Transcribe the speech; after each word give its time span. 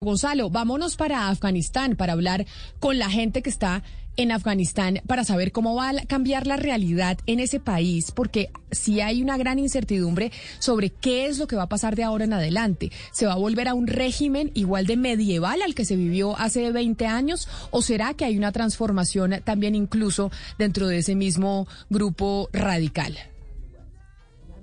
Gonzalo, 0.00 0.48
vámonos 0.48 0.94
para 0.94 1.28
Afganistán 1.28 1.96
para 1.96 2.12
hablar 2.12 2.46
con 2.78 3.00
la 3.00 3.10
gente 3.10 3.42
que 3.42 3.50
está 3.50 3.82
en 4.16 4.30
Afganistán 4.30 5.00
para 5.08 5.24
saber 5.24 5.50
cómo 5.50 5.74
va 5.74 5.90
a 5.90 6.06
cambiar 6.06 6.46
la 6.46 6.56
realidad 6.56 7.18
en 7.26 7.40
ese 7.40 7.58
país, 7.58 8.12
porque 8.12 8.48
si 8.70 9.00
hay 9.00 9.22
una 9.22 9.36
gran 9.36 9.58
incertidumbre 9.58 10.30
sobre 10.60 10.90
qué 10.90 11.26
es 11.26 11.38
lo 11.38 11.48
que 11.48 11.56
va 11.56 11.64
a 11.64 11.68
pasar 11.68 11.96
de 11.96 12.04
ahora 12.04 12.26
en 12.26 12.32
adelante. 12.32 12.92
¿Se 13.10 13.26
va 13.26 13.32
a 13.32 13.38
volver 13.38 13.66
a 13.66 13.74
un 13.74 13.88
régimen 13.88 14.52
igual 14.54 14.86
de 14.86 14.96
medieval 14.96 15.62
al 15.62 15.74
que 15.74 15.84
se 15.84 15.96
vivió 15.96 16.38
hace 16.38 16.70
20 16.70 17.04
años 17.06 17.48
o 17.72 17.82
será 17.82 18.14
que 18.14 18.24
hay 18.24 18.38
una 18.38 18.52
transformación 18.52 19.42
también 19.42 19.74
incluso 19.74 20.30
dentro 20.58 20.86
de 20.86 20.98
ese 20.98 21.16
mismo 21.16 21.66
grupo 21.90 22.48
radical? 22.52 23.18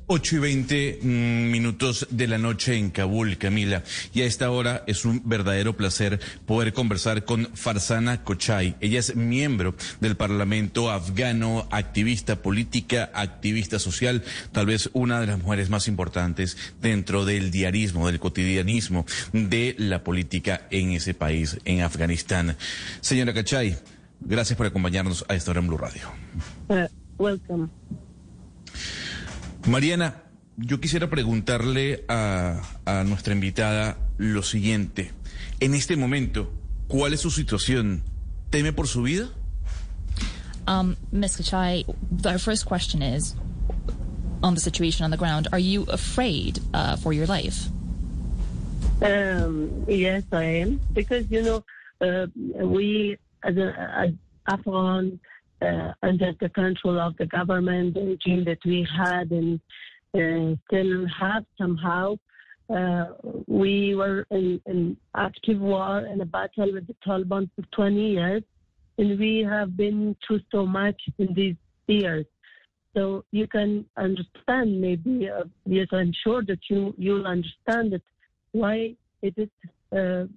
8 0.08 0.36
y 0.36 0.40
20 0.40 1.00
mm, 1.02 1.52
minutos 1.52 2.08
de 2.12 2.28
la 2.28 2.38
noche 2.38 2.78
en 2.78 2.92
Kabul, 2.92 3.38
Camila. 3.38 3.84
Y 4.14 4.22
a 4.22 4.26
esta 4.26 4.52
hora 4.52 4.84
es 4.86 5.04
un 5.04 5.22
verdadero 5.26 5.76
placer 5.76 6.20
poder 6.46 6.74
conversar 6.74 7.26
con 7.26 7.50
Farzana 7.56 8.24
Kochai. 8.24 8.76
Ella 8.82 9.00
es 9.00 9.16
miembro 9.16 9.76
del 10.02 10.16
Parlamento 10.16 10.92
afgano, 10.92 11.68
activista 11.72 12.42
política, 12.42 13.10
activista 13.14 13.80
social, 13.80 14.24
tal 14.52 14.68
vez 14.68 14.90
una 14.94 15.20
de 15.20 15.28
las 15.28 15.40
mujeres 15.40 15.70
más 15.70 15.88
importantes 15.88 16.56
dentro 16.82 17.26
del 17.26 17.50
diarismo, 17.50 18.08
del 18.08 18.20
cotidianismo 18.20 19.06
de 19.34 19.76
la 19.80 20.04
política 20.04 20.68
en 20.70 20.92
ese 20.92 21.16
país, 21.16 21.58
en 21.66 21.82
Afganistán. 21.82 22.58
Señora 23.02 23.34
Kochai, 23.34 23.78
gracias 24.22 24.56
por 24.56 24.68
acompañarnos 24.68 25.26
a 25.28 25.34
esta 25.34 25.52
hora 25.52 25.62
en 25.62 25.68
Blue 25.68 25.78
Radio. 25.78 26.12
Uh, 26.70 26.86
welcome. 27.18 27.70
Mariana, 29.68 30.22
yo 30.58 30.80
quisiera 30.80 31.10
preguntarle 31.10 32.06
a, 32.08 32.62
a, 32.86 33.04
nuestra 33.04 33.34
invitada 33.34 33.98
lo 34.18 34.44
siguiente. 34.44 35.12
En 35.60 35.74
este 35.74 35.98
momento, 35.98 36.54
¿cuál 36.88 37.14
es 37.14 37.22
su 37.22 37.32
situación? 37.32 38.04
¿Teme 38.52 38.74
por 38.74 38.88
su 38.88 39.02
vida? 39.02 39.30
Um, 40.68 40.96
Ms. 41.12 41.38
Kachai, 41.38 41.86
our 42.26 42.40
first 42.40 42.66
question 42.66 43.02
is 43.02 43.36
on 44.44 44.54
the 44.54 44.62
situation 44.62 45.04
on 45.04 45.12
the 45.12 45.18
ground. 45.18 45.48
Are 45.52 45.60
you 45.60 45.84
afraid 45.90 46.60
uh, 46.74 46.96
for 46.98 47.12
your 47.12 47.26
life? 47.26 47.68
Um, 49.02 49.86
yes, 49.88 50.24
I 50.32 50.44
am. 50.62 50.80
Because, 50.94 51.26
you 51.32 51.42
know, 51.42 51.64
uh, 52.02 52.28
we, 52.64 53.18
as 53.44 53.58
an 53.58 54.20
Afghan, 54.48 55.20
uh, 55.66 55.94
under 56.04 56.34
the 56.40 56.50
control 56.50 57.00
of 57.00 57.16
the 57.18 57.26
government, 57.26 57.96
regime 57.96 58.44
that 58.46 58.60
we 58.66 58.88
had 58.98 59.32
and 59.32 59.60
uh, 60.14 60.56
still 60.68 61.06
have 61.20 61.46
somehow. 61.58 62.16
Uh, 62.70 63.06
we 63.48 63.96
were 63.96 64.26
in, 64.32 64.60
in 64.66 64.98
active 65.16 65.60
war 65.60 66.00
and 66.00 66.22
a 66.22 66.26
battle 66.26 66.72
with 66.74 66.88
the 66.88 66.96
Taliban 67.06 67.50
for 67.56 67.64
20 67.76 68.12
years, 68.12 68.44
and 68.98 69.20
we 69.20 69.46
have 69.48 69.78
been 69.78 70.16
through 70.26 70.42
so 70.52 70.66
much 70.66 71.00
in 71.20 71.34
these 71.34 71.56
years. 71.88 72.26
So 72.96 73.26
you 73.32 73.46
can 73.48 73.86
understand, 73.98 74.80
maybe, 74.80 75.30
uh, 75.30 75.44
yes, 75.66 75.88
I'm 75.92 76.14
sure 76.24 76.44
that 76.44 76.60
you 76.70 76.96
you'll 76.98 77.28
understand 77.28 77.92
that 77.92 78.02
why 78.54 78.96
it 79.22 79.34
is 79.38 79.50
a 79.92 80.28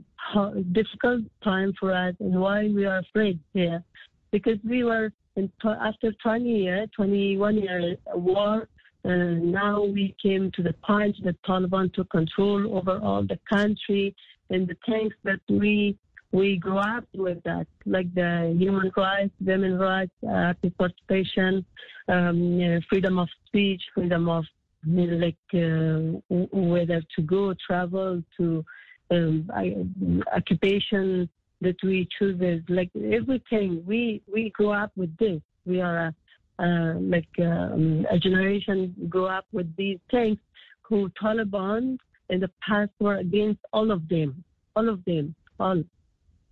difficult 0.72 1.22
time 1.42 1.72
for 1.78 1.92
us 1.92 2.14
and 2.18 2.40
why 2.40 2.68
we 2.68 2.84
are 2.84 2.98
afraid 2.98 3.38
here 3.54 3.82
because 4.30 4.58
we 4.68 4.84
were 4.84 5.12
in, 5.36 5.50
after 5.64 6.12
20 6.12 6.44
years, 6.44 6.88
21 6.96 7.56
year 7.56 7.96
war. 8.14 8.68
Uh, 9.04 9.08
now 9.08 9.82
we 9.84 10.14
came 10.20 10.50
to 10.52 10.62
the 10.62 10.74
point 10.84 11.16
that 11.24 11.40
Taliban 11.42 11.92
took 11.94 12.10
control 12.10 12.76
over 12.76 12.98
all 12.98 13.22
the 13.22 13.38
country 13.48 14.14
and 14.50 14.66
the 14.66 14.76
things 14.86 15.12
that 15.24 15.40
we 15.48 15.96
we 16.30 16.58
grew 16.58 16.76
up 16.76 17.04
with 17.14 17.42
that, 17.44 17.66
like 17.86 18.12
the 18.14 18.54
human 18.58 18.92
rights, 18.94 19.32
women 19.40 19.78
rights, 19.78 20.12
active 20.30 20.76
participation, 20.76 21.64
um, 22.08 22.80
freedom 22.90 23.18
of 23.18 23.28
speech, 23.46 23.82
freedom 23.94 24.28
of 24.28 24.44
you 24.86 25.06
know, 25.06 25.26
like 25.26 25.36
uh, 25.54 26.36
whether 26.52 27.02
to 27.16 27.22
go, 27.22 27.54
travel, 27.66 28.22
to 28.36 28.64
um, 29.10 30.22
occupation, 30.34 31.28
that 31.60 31.76
we 31.82 32.08
choose 32.18 32.40
is 32.40 32.62
like 32.68 32.90
everything. 32.96 33.82
We 33.86 34.22
we 34.32 34.50
grew 34.50 34.70
up 34.70 34.92
with 34.96 35.16
this. 35.18 35.40
We 35.66 35.80
are 35.80 35.98
a, 35.98 36.62
uh, 36.62 36.94
like 37.00 37.28
um, 37.40 38.06
a 38.10 38.18
generation 38.18 38.94
grew 39.08 39.26
up 39.26 39.46
with 39.52 39.74
these 39.76 39.98
things. 40.10 40.38
Who 40.82 41.10
Taliban 41.22 41.98
in 42.30 42.40
the 42.40 42.50
past 42.66 42.90
were 42.98 43.16
against 43.16 43.60
all 43.72 43.90
of 43.90 44.08
them, 44.08 44.42
all 44.74 44.88
of 44.88 45.04
them, 45.04 45.34
all. 45.60 45.82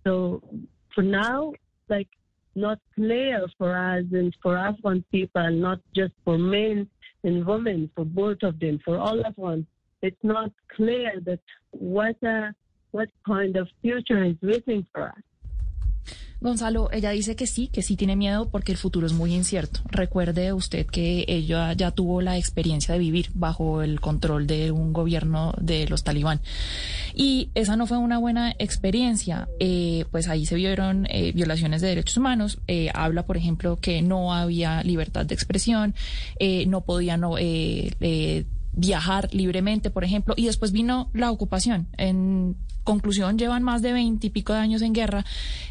So 0.03 0.43
for 0.93 1.01
now, 1.01 1.53
like 1.89 2.09
not 2.55 2.79
clear 2.95 3.47
for 3.57 3.77
us 3.77 4.03
and 4.11 4.35
for 4.41 4.57
Afghan 4.57 5.03
people, 5.11 5.51
not 5.51 5.79
just 5.95 6.13
for 6.25 6.37
men 6.37 6.87
and 7.23 7.45
women, 7.45 7.89
for 7.95 8.05
both 8.05 8.41
of 8.43 8.59
them, 8.59 8.79
for 8.83 8.97
all 8.97 9.19
of 9.19 9.25
Afghans. 9.25 9.65
It's 10.01 10.23
not 10.23 10.51
clear 10.75 11.19
that 11.25 11.39
what 11.71 12.17
a 12.23 12.53
what 12.91 13.09
kind 13.25 13.55
of 13.57 13.67
future 13.81 14.23
is 14.23 14.37
waiting 14.41 14.85
for 14.93 15.09
us. 15.09 15.23
Gonzalo, 16.39 16.91
ella 16.91 17.09
dice 17.09 17.35
que 17.35 17.47
sí, 17.47 17.67
que 17.67 17.81
sí 17.81 17.95
tiene 17.95 18.15
miedo 18.15 18.49
porque 18.49 18.71
el 18.71 18.77
futuro 18.77 19.07
es 19.07 19.13
muy 19.13 19.33
incierto. 19.33 19.79
Recuerde 19.89 20.53
usted 20.53 20.85
que 20.85 21.25
ella 21.27 21.73
ya 21.73 21.89
tuvo 21.89 22.21
la 22.21 22.37
experiencia 22.37 22.93
de 22.93 22.99
vivir 22.99 23.29
bajo 23.33 23.81
el 23.81 23.99
control 23.99 24.45
de 24.45 24.69
un 24.71 24.93
gobierno 24.93 25.53
de 25.59 25.87
los 25.87 26.03
talibán. 26.03 26.39
Y 27.15 27.49
esa 27.55 27.75
no 27.75 27.87
fue 27.87 27.97
una 27.97 28.19
buena 28.19 28.53
experiencia. 28.59 29.49
Eh, 29.59 30.05
pues 30.11 30.27
ahí 30.27 30.45
se 30.45 30.55
vieron 30.55 31.07
eh, 31.09 31.31
violaciones 31.31 31.81
de 31.81 31.87
derechos 31.87 32.17
humanos. 32.17 32.59
Eh, 32.67 32.91
habla, 32.93 33.25
por 33.25 33.37
ejemplo, 33.37 33.77
que 33.77 34.03
no 34.03 34.31
había 34.31 34.83
libertad 34.83 35.25
de 35.25 35.33
expresión, 35.33 35.95
eh, 36.39 36.67
no 36.67 36.81
podían 36.81 37.23
eh, 37.39 38.45
viajar 38.73 39.33
libremente, 39.33 39.89
por 39.89 40.03
ejemplo. 40.03 40.35
Y 40.37 40.45
después 40.45 40.71
vino 40.71 41.09
la 41.13 41.31
ocupación. 41.31 41.87
En 41.97 42.57
conclusión, 42.87 43.37
llevan 43.37 43.63
más 43.63 43.81
de 43.81 43.91
veintipico 43.91 44.53
de 44.53 44.59
años 44.59 44.81
en 44.81 44.93
guerra 44.93 45.25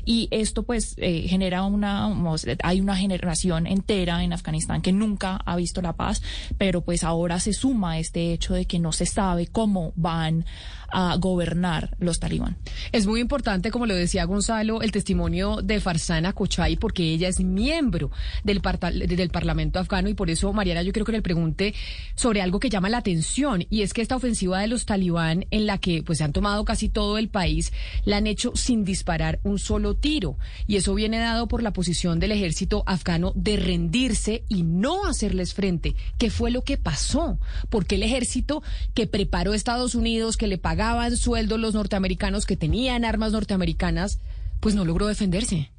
y 0.05 0.29
esto 0.31 0.65
pues 0.65 0.95
eh, 0.99 1.27
genera 1.27 1.63
una, 1.65 2.15
hay 2.63 2.81
una 2.83 2.95
generación 2.95 3.67
entera 3.67 4.23
en 4.23 4.35
Afganistán 4.35 4.83
que 4.83 4.93
nunca 4.93 5.41
ha 5.47 5.57
visto 5.57 5.81
la 5.81 5.95
paz, 5.95 6.23
pero 6.59 6.83
pues 6.83 7.05
ahora 7.05 7.41
se 7.41 7.55
suma 7.55 7.99
este 7.99 8.35
hecho 8.35 8.53
de 8.53 8.67
que 8.67 8.79
no 8.79 8.93
se 8.93 9.07
sabe 9.07 9.47
cómo 9.47 9.95
van 9.97 10.45
a 10.93 11.17
gobernar 11.17 11.97
los 11.99 12.21
talibán. 12.21 12.57
Es 12.93 13.07
muy 13.07 13.21
importante, 13.21 13.71
como 13.71 13.87
lo 13.87 13.95
decía 13.95 14.25
Gonzalo, 14.25 14.83
el 14.83 14.93
testimonio 14.93 15.63
de 15.63 15.81
Farzana 15.81 16.33
Kochai, 16.33 16.77
porque 16.77 17.03
ella 17.03 17.29
es 17.29 17.41
miembro 17.41 18.11
del, 18.45 18.61
del 19.09 19.31
Parlamento 19.31 19.79
afgano 19.79 20.09
y 20.09 20.15
por 20.15 20.31
eso, 20.31 20.53
Mariana, 20.53 20.83
yo 20.83 20.93
creo 20.93 21.05
que 21.05 21.13
le 21.13 21.23
pregunte 21.23 21.75
sobre 22.15 22.43
algo 22.43 22.61
que 22.61 22.71
llama 22.71 22.89
la 22.89 22.99
atención 22.99 23.65
y 23.71 23.83
es 23.83 23.95
que 23.95 24.03
esta 24.03 24.17
ofensiva 24.17 24.61
de 24.61 24.69
los 24.69 24.87
talibán 24.87 25.47
en 25.51 25.67
la 25.67 25.79
que 25.79 26.03
pues 26.03 26.19
se 26.19 26.25
han 26.25 26.33
tomado 26.33 26.65
casi 26.65 26.89
todo 26.89 27.06
el 27.19 27.29
país, 27.29 27.73
la 28.05 28.17
han 28.17 28.27
hecho 28.27 28.53
sin 28.55 28.85
disparar 28.85 29.41
un 29.43 29.59
solo 29.59 29.95
tiro 29.95 30.37
y 30.67 30.77
eso 30.77 30.95
viene 30.95 31.19
dado 31.19 31.47
por 31.49 31.63
la 31.63 31.73
posición 31.73 32.19
del 32.19 32.33
ejército 32.33 32.83
afgano 32.87 33.33
de 33.35 33.57
rendirse 33.57 34.45
y 34.49 34.63
no 34.63 35.07
hacerles 35.07 35.55
frente. 35.55 35.95
¿Qué 36.19 36.31
fue 36.31 36.51
lo 36.51 36.63
que 36.63 36.77
pasó? 36.77 37.39
Porque 37.71 37.95
el 37.95 38.03
ejército 38.03 38.63
que 38.95 39.07
preparó 39.07 39.55
Estados 39.55 39.95
Unidos, 39.95 40.37
que 40.37 40.49
le 40.49 40.59
pagaban 40.59 41.17
sueldos 41.17 41.61
los 41.61 41.75
norteamericanos 41.75 42.47
que 42.47 42.57
tenían 42.57 43.05
armas 43.05 43.33
norteamericanas, 43.33 44.19
pues 44.61 44.75
no 44.75 44.85
logró 44.85 45.07
defenderse. 45.07 45.71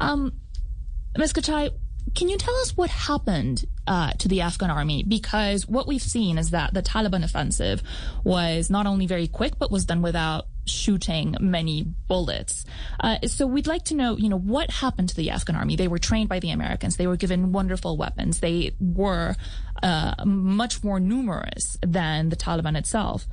Um, 0.00 0.30
can 2.14 2.28
you 2.28 2.36
tell 2.36 2.54
us 2.56 2.76
what 2.76 2.90
happened 2.90 3.64
uh, 3.86 4.12
to 4.12 4.28
the 4.28 4.42
Afghan 4.42 4.70
army? 4.70 5.02
Because 5.02 5.66
what 5.66 5.86
we've 5.86 6.02
seen 6.02 6.38
is 6.38 6.50
that 6.50 6.74
the 6.74 6.82
Taliban 6.82 7.24
offensive 7.24 7.82
was 8.24 8.70
not 8.70 8.86
only 8.86 9.06
very 9.06 9.26
quick, 9.26 9.58
but 9.58 9.70
was 9.70 9.84
done 9.84 10.02
without 10.02 10.46
shooting 10.66 11.36
many 11.40 11.82
bullets. 11.82 12.64
Uh, 13.00 13.18
so 13.26 13.46
we'd 13.46 13.66
like 13.66 13.84
to 13.84 13.94
know, 13.94 14.16
you 14.16 14.28
know, 14.28 14.38
what 14.38 14.70
happened 14.70 15.08
to 15.08 15.16
the 15.16 15.30
Afghan 15.30 15.56
army? 15.56 15.76
They 15.76 15.88
were 15.88 15.98
trained 15.98 16.28
by 16.28 16.38
the 16.38 16.50
Americans. 16.50 16.96
They 16.96 17.06
were 17.06 17.16
given 17.16 17.52
wonderful 17.52 17.96
weapons. 17.96 18.40
They 18.40 18.72
were 18.78 19.34
uh, 19.82 20.14
much 20.24 20.84
more 20.84 21.00
numerous 21.00 21.78
than 21.84 22.28
the 22.28 22.36
Taliban 22.36 22.76
itself. 22.76 23.26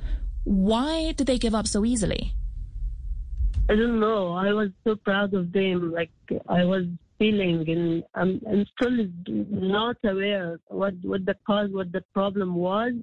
Why 0.44 1.12
did 1.12 1.26
they 1.26 1.38
give 1.38 1.54
up 1.54 1.66
so 1.66 1.84
easily? 1.84 2.34
I 3.68 3.76
don't 3.76 4.00
know. 4.00 4.32
I 4.32 4.52
was 4.52 4.70
so 4.84 4.96
proud 4.96 5.34
of 5.34 5.52
them. 5.52 5.92
Like 5.92 6.10
I 6.48 6.64
was 6.64 6.86
feeling, 7.20 7.68
and 7.68 8.02
I'm, 8.14 8.40
I'm 8.50 8.66
still 8.74 9.06
not 9.26 9.96
aware 10.04 10.58
what 10.68 10.94
what 11.02 11.26
the 11.26 11.36
cause, 11.46 11.68
what 11.70 11.92
the 11.92 12.02
problem 12.14 12.54
was. 12.54 12.94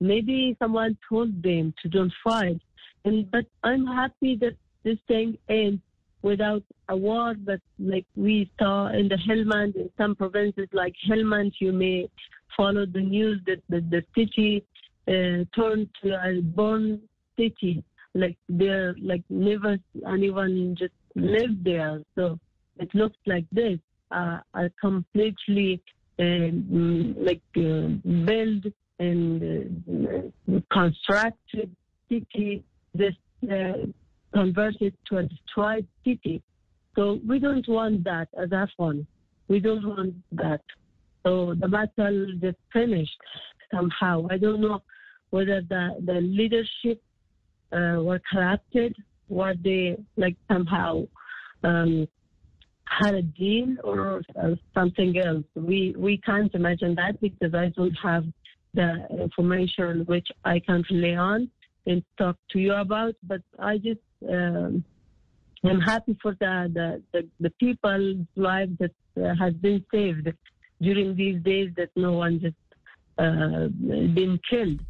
Maybe 0.00 0.56
someone 0.58 0.96
told 1.08 1.42
them 1.42 1.74
to 1.82 1.88
don't 1.88 2.12
fight, 2.24 2.60
and 3.04 3.30
but 3.30 3.44
I'm 3.62 3.86
happy 3.86 4.36
that 4.36 4.56
this 4.84 4.98
thing 5.06 5.36
ends 5.48 5.82
without 6.22 6.62
a 6.88 6.96
war. 6.96 7.34
But 7.34 7.60
like 7.78 8.06
we 8.16 8.50
saw 8.58 8.88
in 8.88 9.08
the 9.08 9.18
Helmand, 9.28 9.76
in 9.76 9.90
some 9.98 10.16
provinces 10.16 10.68
like 10.72 10.94
Helmand, 11.08 11.52
you 11.60 11.72
may 11.72 12.08
follow 12.56 12.86
the 12.86 13.00
news 13.00 13.40
that 13.46 13.62
the, 13.68 13.80
the 13.94 14.02
city 14.16 14.64
uh, 15.06 15.44
turned 15.54 15.88
to 16.02 16.08
a 16.14 16.40
born 16.40 17.02
city 17.38 17.84
like 18.14 18.36
there 18.48 18.96
like 19.00 19.22
never 19.28 19.76
anyone 20.06 20.74
just 20.78 20.94
lived 21.14 21.64
there. 21.64 22.00
So 22.14 22.38
it 22.78 22.94
looks 22.94 23.16
like 23.26 23.44
this, 23.52 23.78
uh, 24.10 24.38
a 24.54 24.70
completely 24.80 25.82
um, 26.18 27.14
like 27.18 27.42
uh, 27.56 27.88
built 28.24 28.64
and 28.98 29.82
uh, 30.48 30.60
constructed 30.72 31.74
city, 32.08 32.64
this 32.94 33.14
uh, 33.50 33.86
converted 34.32 34.94
to 35.08 35.18
a 35.18 35.22
destroyed 35.22 35.86
city. 36.04 36.42
So 36.96 37.20
we 37.26 37.38
don't 37.38 37.68
want 37.68 38.04
that 38.04 38.28
as 38.36 38.52
Afghan. 38.52 39.06
We 39.48 39.60
don't 39.60 39.86
want 39.86 40.14
that. 40.32 40.62
So 41.24 41.54
the 41.58 41.68
battle 41.68 42.26
is 42.42 42.54
finished 42.72 43.18
somehow. 43.72 44.26
I 44.30 44.38
don't 44.38 44.60
know 44.60 44.82
whether 45.30 45.60
the, 45.60 45.96
the 46.04 46.20
leadership 46.20 47.02
uh, 47.72 48.02
were 48.02 48.20
corrupted, 48.30 48.96
or 49.28 49.54
they 49.62 49.96
like 50.16 50.36
somehow 50.50 51.06
um, 51.62 52.08
had 52.88 53.14
a 53.14 53.22
deal 53.22 53.76
or 53.84 54.22
uh, 54.40 54.54
something 54.74 55.18
else. 55.18 55.44
We 55.54 55.94
we 55.96 56.18
can't 56.18 56.52
imagine 56.54 56.94
that 56.96 57.20
because 57.20 57.54
I 57.54 57.68
don't 57.76 57.96
have 58.02 58.24
the 58.74 59.06
information 59.10 60.04
which 60.06 60.28
I 60.44 60.60
can't 60.60 60.88
rely 60.90 61.16
on 61.16 61.50
and 61.86 62.02
talk 62.16 62.36
to 62.50 62.58
you 62.58 62.74
about. 62.74 63.14
But 63.22 63.42
I 63.58 63.78
just 63.78 64.00
um, 64.28 64.84
am 65.64 65.80
happy 65.80 66.16
for 66.22 66.36
the 66.40 66.70
the, 66.72 67.02
the, 67.12 67.28
the 67.40 67.50
people's 67.50 68.26
life 68.36 68.70
that 68.78 68.92
uh, 69.16 69.34
has 69.38 69.54
been 69.54 69.84
saved 69.92 70.28
during 70.80 71.16
these 71.16 71.42
days 71.42 71.70
that 71.76 71.90
no 71.96 72.12
one 72.12 72.40
just 72.40 72.54
uh, 73.18 73.68
been 73.68 74.38
killed. 74.48 74.80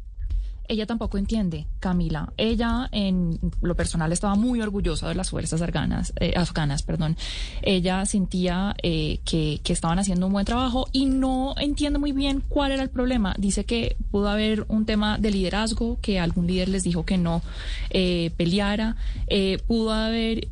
Ella 0.69 0.85
tampoco 0.85 1.17
entiende, 1.17 1.65
Camila. 1.79 2.31
Ella, 2.37 2.87
en 2.91 3.39
lo 3.61 3.75
personal, 3.75 4.11
estaba 4.11 4.35
muy 4.35 4.61
orgullosa 4.61 5.09
de 5.09 5.15
las 5.15 5.31
fuerzas 5.31 5.63
afganas. 5.63 6.13
Eh, 6.19 6.33
afganas 6.37 6.83
perdón. 6.83 7.17
Ella 7.63 8.05
sentía 8.05 8.75
eh, 8.83 9.19
que, 9.25 9.59
que, 9.63 9.73
estaban 9.73 9.97
haciendo 9.97 10.27
un 10.27 10.33
buen 10.33 10.45
trabajo 10.45 10.87
y 10.91 11.07
no 11.07 11.55
entiende 11.57 11.97
muy 11.97 12.11
bien 12.11 12.43
cuál 12.47 12.71
era 12.71 12.83
el 12.83 12.89
problema. 12.89 13.33
Dice 13.39 13.65
que 13.65 13.97
pudo 14.11 14.29
haber 14.29 14.65
un 14.67 14.85
tema 14.85 15.17
de 15.17 15.31
liderazgo, 15.31 15.97
que 16.01 16.19
algún 16.19 16.45
líder 16.45 16.69
les 16.69 16.83
dijo 16.83 17.03
que 17.03 17.17
no 17.17 17.41
eh, 17.89 18.31
peleara. 18.37 18.95
Eh, 19.27 19.57
pudo 19.65 19.91
haber, 19.91 20.49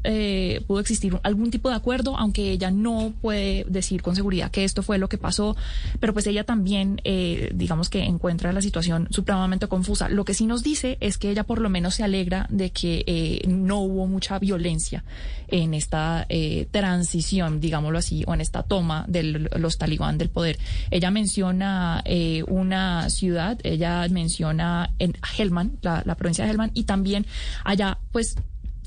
pudo 0.66 0.80
existir 0.80 1.18
algún 1.22 1.52
tipo 1.52 1.70
de 1.70 1.76
acuerdo, 1.76 2.18
aunque 2.18 2.52
ella 2.52 2.72
no 2.72 3.14
puede 3.22 3.66
decir 3.70 4.02
con 4.02 4.16
seguridad 4.16 4.50
que 4.50 4.64
esto 4.64 4.82
fue 4.82 4.98
lo 4.98 5.10
que 5.10 5.20
pasó. 5.20 5.56
Pero 6.00 6.14
pues 6.14 6.26
ella 6.26 6.44
también, 6.44 7.02
digamos 7.54 7.90
que 7.90 8.04
encuentra 8.04 8.52
la 8.52 8.64
situación 8.64 9.08
supremamente 9.12 9.68
confusa 9.68 10.07
lo 10.10 10.26
que 10.26 10.34
sí 10.34 10.46
nos 10.46 10.64
dice 10.64 10.98
es 11.00 11.18
que 11.18 11.30
ella 11.30 11.44
por 11.44 11.60
lo 11.62 11.70
menos 11.70 11.96
se 11.96 12.04
alegra 12.04 12.48
de 12.50 12.72
que 12.72 13.04
eh, 13.08 13.42
no 13.48 13.80
hubo 13.80 14.08
mucha 14.08 14.40
violencia 14.40 15.04
en 15.48 15.74
esta 15.74 16.26
eh, 16.30 16.68
transición, 16.72 17.60
digámoslo 17.60 18.00
así, 18.00 18.24
o 18.28 18.34
en 18.34 18.42
esta 18.42 18.64
toma 18.64 19.06
de 19.08 19.24
los 19.24 19.78
talibán 19.78 20.18
del 20.18 20.30
poder. 20.30 20.58
Ella 20.92 21.12
menciona 21.12 22.02
eh, 22.06 22.44
una 22.48 23.10
ciudad, 23.10 23.58
ella 23.64 24.06
menciona 24.10 24.92
en 25.00 25.16
Helman, 25.38 25.78
la, 25.82 26.16
provincia 26.16 26.46
de 26.46 26.52
Helman, 26.52 26.72
y 26.74 26.84
también 26.84 27.26
allá, 27.64 28.00
pues 28.12 28.36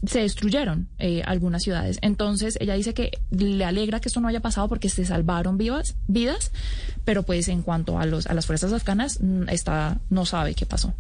se 0.06 0.20
destruyeron 0.20 0.88
eh, 0.98 1.22
algunas 1.26 1.62
ciudades. 1.62 1.98
Entonces 2.00 2.56
ella 2.60 2.74
dice 2.74 2.94
que 2.94 3.18
le 3.30 3.64
alegra 3.64 4.00
que 4.00 4.08
esto 4.08 4.20
no 4.20 4.28
haya 4.28 4.40
pasado 4.40 4.68
porque 4.68 4.88
se 4.88 5.04
salvaron 5.04 5.58
vivas, 5.58 5.94
vidas, 6.06 6.52
pero 7.04 7.22
pues 7.22 7.48
en 7.48 7.62
cuanto 7.62 7.98
a 7.98 8.06
los 8.06 8.26
a 8.26 8.34
las 8.34 8.46
fuerzas 8.46 8.72
afganas 8.72 9.20
mm, 9.20 9.48
está 9.50 9.98
no 10.08 10.24
sabe 10.24 10.54
qué 10.54 10.64
pasó. 10.64 10.94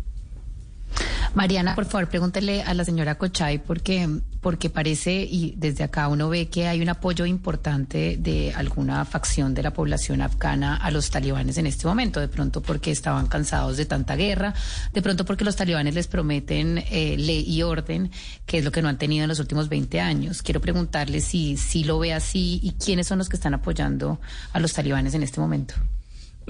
Mariana, 1.34 1.76
por 1.76 1.84
favor, 1.84 2.08
pregúntele 2.08 2.62
a 2.62 2.74
la 2.74 2.84
señora 2.84 3.14
Cochay 3.14 3.58
porque, 3.58 4.08
porque 4.40 4.68
parece, 4.68 5.22
y 5.22 5.54
desde 5.56 5.84
acá 5.84 6.08
uno 6.08 6.28
ve 6.28 6.48
que 6.48 6.66
hay 6.66 6.82
un 6.82 6.88
apoyo 6.88 7.24
importante 7.24 8.16
de 8.18 8.52
alguna 8.54 9.04
facción 9.04 9.54
de 9.54 9.62
la 9.62 9.72
población 9.72 10.22
afgana 10.22 10.74
a 10.76 10.90
los 10.90 11.10
talibanes 11.10 11.56
en 11.58 11.66
este 11.66 11.86
momento, 11.86 12.18
de 12.18 12.26
pronto 12.26 12.62
porque 12.62 12.90
estaban 12.90 13.28
cansados 13.28 13.76
de 13.76 13.86
tanta 13.86 14.16
guerra, 14.16 14.54
de 14.92 15.02
pronto 15.02 15.24
porque 15.24 15.44
los 15.44 15.54
talibanes 15.54 15.94
les 15.94 16.08
prometen 16.08 16.78
eh, 16.90 17.16
ley 17.16 17.44
y 17.46 17.62
orden, 17.62 18.10
que 18.44 18.58
es 18.58 18.64
lo 18.64 18.72
que 18.72 18.82
no 18.82 18.88
han 18.88 18.98
tenido 18.98 19.22
en 19.22 19.28
los 19.28 19.38
últimos 19.38 19.68
20 19.68 20.00
años. 20.00 20.42
Quiero 20.42 20.60
preguntarle 20.60 21.20
si, 21.20 21.56
si 21.56 21.84
lo 21.84 22.00
ve 22.00 22.12
así 22.12 22.58
y 22.62 22.72
quiénes 22.72 23.06
son 23.06 23.18
los 23.18 23.28
que 23.28 23.36
están 23.36 23.54
apoyando 23.54 24.20
a 24.52 24.58
los 24.58 24.72
talibanes 24.72 25.14
en 25.14 25.22
este 25.22 25.40
momento. 25.40 25.74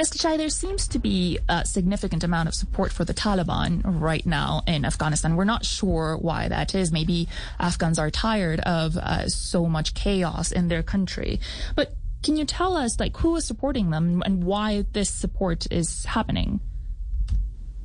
Mr. 0.01 0.19
Chai, 0.19 0.39
there 0.39 0.49
seems 0.49 0.89
to 0.89 0.99
be 0.99 1.39
a 1.51 1.67
significant 1.67 2.25
amount 2.25 2.49
of 2.49 2.55
support 2.55 2.91
for 2.91 3.05
the 3.05 3.13
Taliban 3.13 3.83
right 3.85 4.25
now 4.25 4.63
in 4.67 4.87
Afghanistan. 4.87 5.37
We're 5.37 5.45
not 5.45 5.67
sure 5.67 6.17
why 6.17 6.49
that 6.49 6.75
is. 6.75 6.91
Maybe 6.91 7.29
Afghans 7.59 7.99
are 7.99 8.11
tired 8.11 8.61
of 8.61 8.97
uh, 8.97 9.29
so 9.29 9.67
much 9.67 9.93
chaos 9.93 10.53
in 10.53 10.69
their 10.69 10.83
country. 10.83 11.39
But 11.77 11.93
can 12.23 12.39
you 12.39 12.47
tell 12.47 12.79
us, 12.79 12.99
like, 12.99 13.15
who 13.19 13.37
is 13.37 13.47
supporting 13.47 13.91
them 13.91 14.23
and 14.25 14.43
why 14.43 14.87
this 14.91 15.11
support 15.11 15.71
is 15.71 16.07
happening? 16.07 16.61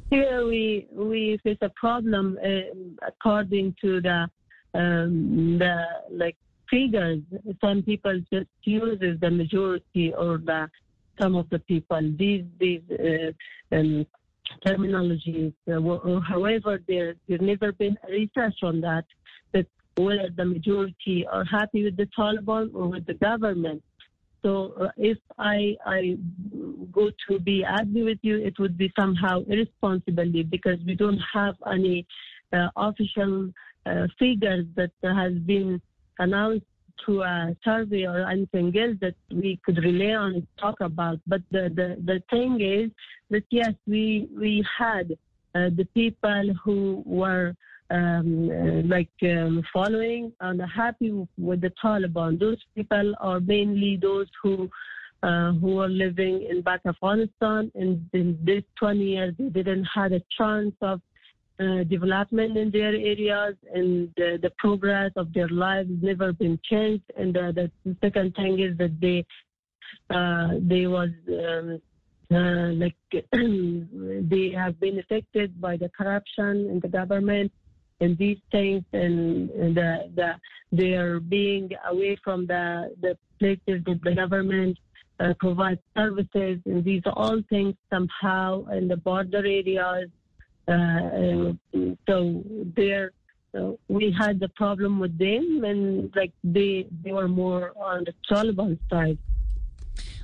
Here 0.10 0.48
we 0.48 0.88
we 0.94 1.38
face 1.44 1.58
a 1.60 1.70
problem 1.70 2.40
uh, 2.42 3.06
according 3.06 3.76
to 3.82 4.00
the 4.00 4.30
um, 4.74 5.58
the 5.58 5.84
like 6.12 6.38
figures. 6.70 7.20
Some 7.60 7.84
people 7.84 8.22
just 8.32 8.48
use 8.64 9.00
the 9.20 9.30
majority 9.30 10.14
or 10.14 10.38
the 10.38 10.70
some 11.20 11.36
of 11.36 11.50
the 11.50 11.60
people. 11.60 12.00
These 12.18 12.46
these 12.60 12.82
uh, 12.92 13.32
um, 13.76 14.06
terminologies, 14.66 15.54
uh, 15.68 16.20
however, 16.22 16.80
there 16.88 17.16
there's 17.28 17.42
never 17.42 17.72
been 17.72 17.98
research 18.10 18.58
on 18.64 18.82
that. 18.82 19.06
That 19.54 19.68
whether 19.98 20.30
the 20.36 20.46
majority 20.46 21.26
are 21.32 21.46
happy 21.46 21.84
with 21.84 21.98
the 21.98 22.08
Taliban 22.18 22.74
or 22.74 22.88
with 22.88 23.06
the 23.06 23.16
government. 23.16 23.84
So 24.44 24.74
uh, 24.80 24.90
if 24.98 25.18
I 25.40 25.76
I 25.86 26.18
go 26.92 27.10
to 27.28 27.40
be 27.40 27.64
angry 27.64 28.04
with 28.04 28.20
you, 28.22 28.38
it 28.38 28.60
would 28.60 28.78
be 28.78 28.92
somehow 29.00 29.44
irresponsibly 29.48 30.44
because 30.44 30.80
we 30.86 30.96
don't 30.96 31.22
have 31.34 31.56
any 31.72 32.06
uh, 32.54 32.68
official 32.76 33.50
uh, 33.86 34.08
figures 34.20 34.66
that 34.76 34.92
has 35.02 35.34
been 35.34 35.82
announced 36.20 36.66
to 37.06 37.22
a 37.22 37.56
survey 37.64 38.06
or 38.06 38.28
anything 38.30 38.78
else 38.78 38.98
that 39.02 39.16
we 39.32 39.60
could 39.66 39.78
rely 39.78 40.16
on 40.16 40.36
and 40.36 40.48
talk 40.60 40.80
about. 40.82 41.20
But 41.28 41.42
the, 41.52 41.72
the, 41.76 42.02
the 42.04 42.24
thing 42.30 42.62
is 42.62 42.92
that 43.30 43.44
yes, 43.50 43.74
we 43.88 44.28
we 44.38 44.66
had 44.78 45.12
uh, 45.56 45.70
the 45.76 45.88
people 45.94 46.54
who 46.64 47.04
were 47.06 47.56
um, 47.92 48.50
uh, 48.50 48.88
like 48.88 49.12
um, 49.24 49.64
following 49.72 50.32
and 50.40 50.62
happy 50.62 51.28
with 51.38 51.62
the 51.62 51.72
Taliban. 51.84 52.40
Those 52.40 52.58
people 52.76 53.14
are 53.20 53.40
mainly 53.40 53.98
those 54.02 54.28
who 54.42 54.70
uh, 55.24 55.54
who 55.54 55.80
are 55.80 55.90
living 55.90 56.48
in 56.50 56.62
back 56.62 56.82
Afghanistan. 56.86 57.72
And 57.76 58.08
in 58.14 58.38
this 58.44 58.64
20 58.80 59.00
years, 59.00 59.34
they 59.40 59.50
didn't 59.50 59.86
have 59.86 60.12
a 60.12 60.22
chance 60.38 60.76
of 60.82 61.02
uh, 61.60 61.84
development 61.84 62.58
in 62.58 62.70
their 62.72 62.94
areas 62.94 63.56
and 63.74 64.10
uh, 64.20 64.38
the 64.42 64.52
progress 64.58 65.12
of 65.16 65.32
their 65.34 65.48
lives 65.48 65.90
never 66.02 66.34
been 66.34 66.60
changed. 66.70 67.04
And 67.18 67.36
uh, 67.38 67.52
the 67.52 67.72
second 68.02 68.36
thing 68.36 68.60
is 68.60 68.78
that 68.78 69.00
they 69.00 69.26
uh, 70.10 70.56
they 70.60 70.88
was 70.88 71.10
um, 71.30 71.82
like 72.80 72.96
they 73.12 74.52
have 74.56 74.80
been 74.80 75.00
affected 75.00 75.60
by 75.62 75.78
the 75.78 75.90
corruption 75.98 76.70
in 76.70 76.80
the 76.82 76.88
government 76.88 77.52
and 78.02 78.18
these 78.18 78.38
things 78.52 78.84
and, 78.94 79.50
and 79.52 79.78
the, 79.78 80.12
the 80.16 80.34
they 80.72 80.94
are 80.94 81.20
being 81.20 81.70
away 81.88 82.18
from 82.24 82.46
the 82.48 82.94
the 83.02 83.18
places 83.40 83.84
that 83.86 84.00
the 84.04 84.14
government 84.14 84.78
uh, 85.20 85.34
provides 85.40 85.80
services 85.96 86.60
and 86.66 86.84
these 86.84 87.02
are 87.06 87.14
all 87.16 87.42
things 87.50 87.76
somehow 87.90 88.66
in 88.74 88.88
the 88.88 88.98
border 88.98 89.38
areas 89.38 90.10
Uh, 90.68 90.72
uh, 90.72 91.54
so 92.08 92.44
there, 92.76 93.12
so 93.52 93.80
we 93.88 94.12
had 94.12 94.40
the 94.40 94.50
problem 94.50 95.00
with 95.00 95.18
them, 95.18 95.64
and 95.64 96.12
like 96.16 96.32
they 96.44 96.88
they 97.04 97.12
were 97.12 97.28
more 97.28 97.72
on 97.76 98.04
the 98.04 98.14
Taliban 98.30 98.80
side. 98.90 99.18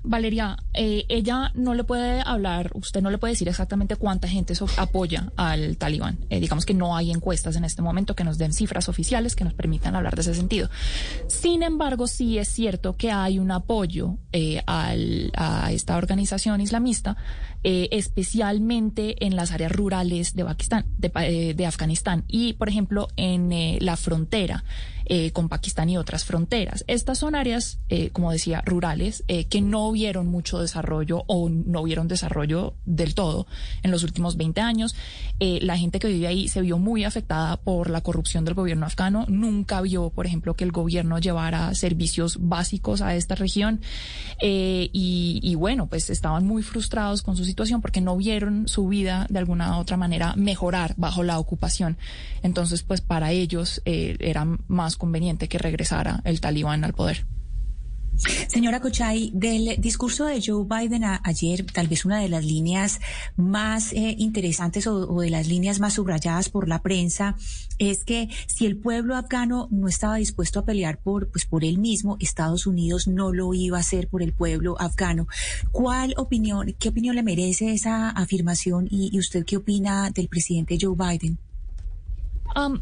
Valeria, 0.03 0.57
eh, 0.73 1.05
ella 1.09 1.51
no 1.53 1.75
le 1.75 1.83
puede 1.83 2.21
hablar, 2.25 2.71
usted 2.73 3.01
no 3.01 3.11
le 3.11 3.19
puede 3.19 3.33
decir 3.33 3.47
exactamente 3.47 3.95
cuánta 3.95 4.27
gente 4.27 4.53
apoya 4.77 5.31
al 5.35 5.77
talibán. 5.77 6.17
Eh, 6.29 6.39
digamos 6.39 6.65
que 6.65 6.73
no 6.73 6.95
hay 6.95 7.11
encuestas 7.11 7.55
en 7.55 7.65
este 7.65 7.81
momento 7.81 8.15
que 8.15 8.23
nos 8.23 8.37
den 8.37 8.53
cifras 8.53 8.89
oficiales 8.89 9.35
que 9.35 9.43
nos 9.43 9.53
permitan 9.53 9.95
hablar 9.95 10.15
de 10.15 10.21
ese 10.21 10.33
sentido. 10.33 10.69
Sin 11.27 11.61
embargo, 11.61 12.07
sí 12.07 12.39
es 12.39 12.47
cierto 12.47 12.97
que 12.97 13.11
hay 13.11 13.37
un 13.37 13.51
apoyo 13.51 14.17
eh, 14.31 14.63
a 14.65 15.71
esta 15.71 15.97
organización 15.97 16.61
islamista, 16.61 17.15
especialmente 17.63 19.23
en 19.25 19.35
las 19.35 19.51
áreas 19.51 19.71
rurales 19.71 20.35
de, 20.35 20.43
Pakistán, 20.43 20.85
de, 20.97 21.53
de 21.55 21.65
Afganistán 21.65 22.23
y, 22.27 22.53
por 22.53 22.69
ejemplo, 22.69 23.07
en 23.17 23.77
la 23.79 23.97
frontera 23.97 24.63
eh, 25.13 25.31
con 25.33 25.49
Pakistán 25.49 25.89
y 25.89 25.97
otras 25.97 26.23
fronteras. 26.23 26.85
Estas 26.87 27.17
son 27.17 27.35
áreas, 27.35 27.79
eh, 27.89 28.11
como 28.11 28.31
decía, 28.31 28.63
rurales, 28.65 29.25
eh, 29.27 29.43
que 29.43 29.59
no 29.59 29.91
vieron 29.91 30.27
mucho 30.27 30.59
desarrollo 30.59 31.25
o 31.27 31.49
no 31.49 31.83
vieron 31.83 32.07
desarrollo 32.07 32.75
del 32.85 33.13
todo 33.13 33.45
en 33.83 33.91
los 33.91 34.05
últimos 34.05 34.37
20 34.37 34.61
años. 34.61 34.95
la 35.41 35.75
gente 35.75 35.99
que 35.99 36.07
vive 36.07 36.27
ahí 36.27 36.47
se 36.47 36.61
vio 36.61 36.77
muy 36.77 37.03
afectada 37.03 37.57
por 37.57 37.89
la 37.89 38.01
corrupción 38.01 38.45
del 38.45 38.53
gobierno 38.53 38.85
afgano. 38.85 39.25
Nunca 39.27 39.81
vio, 39.81 40.11
por 40.11 40.27
ejemplo, 40.27 40.53
que 40.53 40.63
el 40.63 40.71
gobierno 40.71 41.17
llevara 41.19 41.73
servicios 41.73 42.37
básicos 42.39 43.01
a 43.01 43.15
esta 43.15 43.35
región. 43.35 43.81
Y, 44.39 45.39
y 45.43 45.55
bueno, 45.55 45.87
pues 45.87 46.09
estaban 46.09 46.45
muy 46.45 46.63
frustrados 46.63 47.21
con 47.21 47.35
su 47.35 47.43
situación 47.43 47.81
porque 47.81 48.01
no 48.01 48.15
vieron 48.15 48.67
su 48.67 48.87
vida 48.87 49.25
de 49.29 49.39
alguna 49.39 49.79
otra 49.79 49.97
manera 49.97 50.35
mejorar 50.37 50.93
bajo 50.95 51.23
la 51.23 51.39
ocupación. 51.39 51.97
Entonces, 52.43 52.83
pues 52.83 53.01
para 53.01 53.31
ellos 53.31 53.81
eh, 53.85 54.17
era 54.19 54.45
más 54.67 54.95
conveniente 55.01 55.49
que 55.49 55.57
regresara 55.57 56.21
el 56.25 56.39
talibán 56.41 56.83
al 56.83 56.93
poder. 56.93 57.25
Señora 58.47 58.81
Cochay, 58.81 59.31
del 59.33 59.81
discurso 59.81 60.25
de 60.25 60.39
Joe 60.45 60.65
Biden 60.69 61.03
ayer, 61.03 61.65
tal 61.65 61.87
vez 61.87 62.05
una 62.05 62.19
de 62.19 62.29
las 62.29 62.45
líneas 62.45 62.99
más 63.35 63.93
eh, 63.93 64.15
interesantes 64.19 64.85
o, 64.85 65.09
o, 65.09 65.21
de 65.21 65.31
las 65.31 65.47
líneas 65.47 65.79
más 65.79 65.93
subrayadas 65.93 66.49
por 66.49 66.67
la 66.67 66.83
prensa 66.83 67.35
es 67.79 68.03
que 68.03 68.29
si 68.45 68.67
el 68.67 68.77
pueblo 68.77 69.15
afgano 69.15 69.67
no 69.71 69.87
estaba 69.87 70.17
dispuesto 70.17 70.59
a 70.59 70.65
pelear 70.65 70.99
por, 70.99 71.31
pues, 71.31 71.45
por 71.47 71.63
él 71.63 71.79
mismo, 71.79 72.17
Estados 72.19 72.67
Unidos 72.67 73.07
no 73.07 73.33
lo 73.33 73.55
iba 73.55 73.77
a 73.77 73.81
hacer 73.81 74.07
por 74.07 74.21
el 74.21 74.33
pueblo 74.33 74.79
afgano. 74.79 75.25
¿Cuál 75.71 76.13
opinión, 76.17 76.75
qué 76.77 76.89
opinión 76.89 77.15
le 77.15 77.23
merece 77.23 77.73
esa 77.73 78.09
afirmación 78.11 78.87
y, 78.91 79.09
y 79.11 79.17
usted 79.17 79.45
qué 79.45 79.57
opina 79.57 80.11
del 80.11 80.27
presidente 80.27 80.77
Joe 80.79 80.95
Biden? 80.95 81.39
Um, 82.55 82.81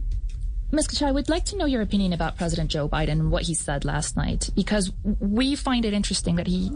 Ms. 0.71 0.87
Kachai, 0.87 1.13
we'd 1.13 1.29
like 1.29 1.45
to 1.45 1.57
know 1.57 1.65
your 1.65 1.81
opinion 1.81 2.13
about 2.13 2.37
President 2.37 2.69
Joe 2.69 2.87
Biden 2.87 3.13
and 3.13 3.31
what 3.31 3.43
he 3.43 3.55
said 3.55 3.85
last 3.85 4.15
night, 4.15 4.51
because 4.55 4.91
we 5.03 5.55
find 5.55 5.83
it 5.83 5.93
interesting 5.93 6.35
that 6.35 6.45
he, 6.45 6.71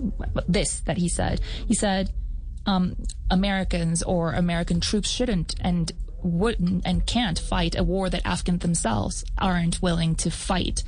this, 0.47 0.79
that 0.81 0.97
he 0.97 1.07
said. 1.07 1.41
He 1.67 1.75
said, 1.75 2.11
um, 2.65 2.95
Americans 3.29 4.01
or 4.01 4.33
American 4.33 4.79
troops 4.79 5.09
shouldn't 5.09 5.53
and 5.59 5.91
wouldn't 6.23 6.87
and 6.87 7.05
can't 7.05 7.37
fight 7.37 7.77
a 7.77 7.83
war 7.83 8.09
that 8.09 8.25
Afghans 8.25 8.61
themselves 8.61 9.23
aren't 9.37 9.81
willing 9.81 10.15
to 10.15 10.31
fight. 10.31 10.83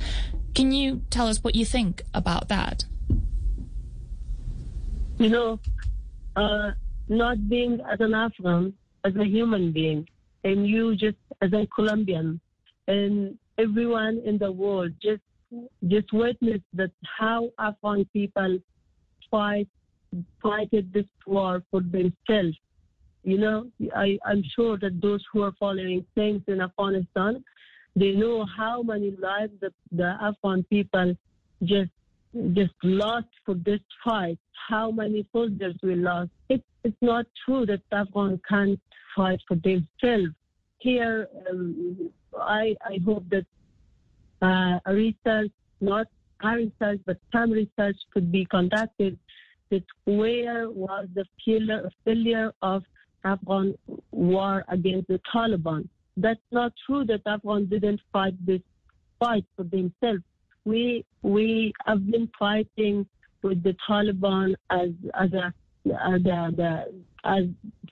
Can 0.54 0.72
you 0.72 1.02
tell 1.10 1.28
us 1.28 1.44
what 1.44 1.54
you 1.54 1.64
think 1.64 2.02
about 2.12 2.48
that? 2.48 2.86
You 5.18 5.28
know, 5.28 5.60
uh, 6.34 6.72
not 7.08 7.48
being 7.48 7.80
as 7.88 8.00
an 8.00 8.14
Afghan, 8.14 8.72
as 9.04 9.14
a 9.16 9.24
human 9.24 9.70
being, 9.70 10.08
and 10.42 10.66
you 10.66 10.96
just 10.96 11.18
as 11.40 11.52
a 11.52 11.66
Colombian, 11.66 12.40
and 12.88 13.36
everyone 13.58 14.22
in 14.24 14.38
the 14.38 14.50
world 14.50 14.92
just 15.02 15.22
just 15.88 16.12
witness 16.12 16.60
that 16.74 16.90
how 17.18 17.50
Afghan 17.58 18.04
people 18.12 18.58
fight 19.30 19.68
fighted 20.42 20.92
this 20.92 21.06
war 21.26 21.62
for 21.70 21.80
themselves. 21.80 22.56
You 23.22 23.38
know, 23.38 23.66
I, 23.94 24.18
I'm 24.24 24.42
sure 24.54 24.78
that 24.78 25.00
those 25.02 25.22
who 25.32 25.42
are 25.42 25.52
following 25.58 26.04
things 26.14 26.42
in 26.46 26.60
Afghanistan, 26.60 27.44
they 27.96 28.12
know 28.12 28.46
how 28.56 28.82
many 28.82 29.10
lives 29.10 29.52
the, 29.60 29.72
the 29.90 30.16
Afghan 30.20 30.64
people 30.70 31.16
just 31.64 31.90
just 32.52 32.74
lost 32.82 33.28
for 33.44 33.54
this 33.54 33.80
fight. 34.04 34.38
How 34.68 34.90
many 34.90 35.26
soldiers 35.32 35.74
we 35.82 35.94
lost. 35.94 36.30
It, 36.48 36.62
it's 36.84 36.96
not 37.00 37.26
true 37.44 37.66
that 37.66 37.80
Afghan 37.92 38.40
can't 38.48 38.80
fight 39.16 39.40
for 39.48 39.56
themselves. 39.56 40.34
Here, 40.78 41.28
um, 41.50 42.10
I, 42.40 42.74
I 42.84 42.98
hope 43.04 43.24
that 43.30 43.46
uh, 44.42 44.92
research, 44.92 45.50
not 45.80 46.06
our 46.42 46.56
research, 46.56 47.00
but 47.06 47.18
some 47.32 47.50
research 47.50 47.96
could 48.12 48.30
be 48.30 48.44
conducted 48.46 49.18
that 49.70 49.82
where 50.04 50.70
was 50.70 51.08
the 51.14 51.24
failure, 51.44 51.90
failure 52.04 52.52
of 52.62 52.82
Afghan 53.24 53.74
war 54.12 54.64
against 54.68 55.08
the 55.08 55.20
Taliban. 55.34 55.88
That's 56.16 56.40
not 56.52 56.72
true 56.86 57.04
that 57.06 57.22
Afghan 57.26 57.66
didn't 57.66 58.00
fight 58.12 58.34
this 58.46 58.60
fight 59.18 59.44
for 59.56 59.64
themselves. 59.64 60.22
We 60.64 61.04
we 61.22 61.72
have 61.86 62.06
been 62.10 62.28
fighting 62.38 63.06
with 63.42 63.62
the 63.62 63.74
Taliban 63.88 64.54
as 64.70 64.90
as 65.14 65.32
a 65.32 65.52
as, 65.86 66.24
a, 66.24 66.84
as 67.24 67.44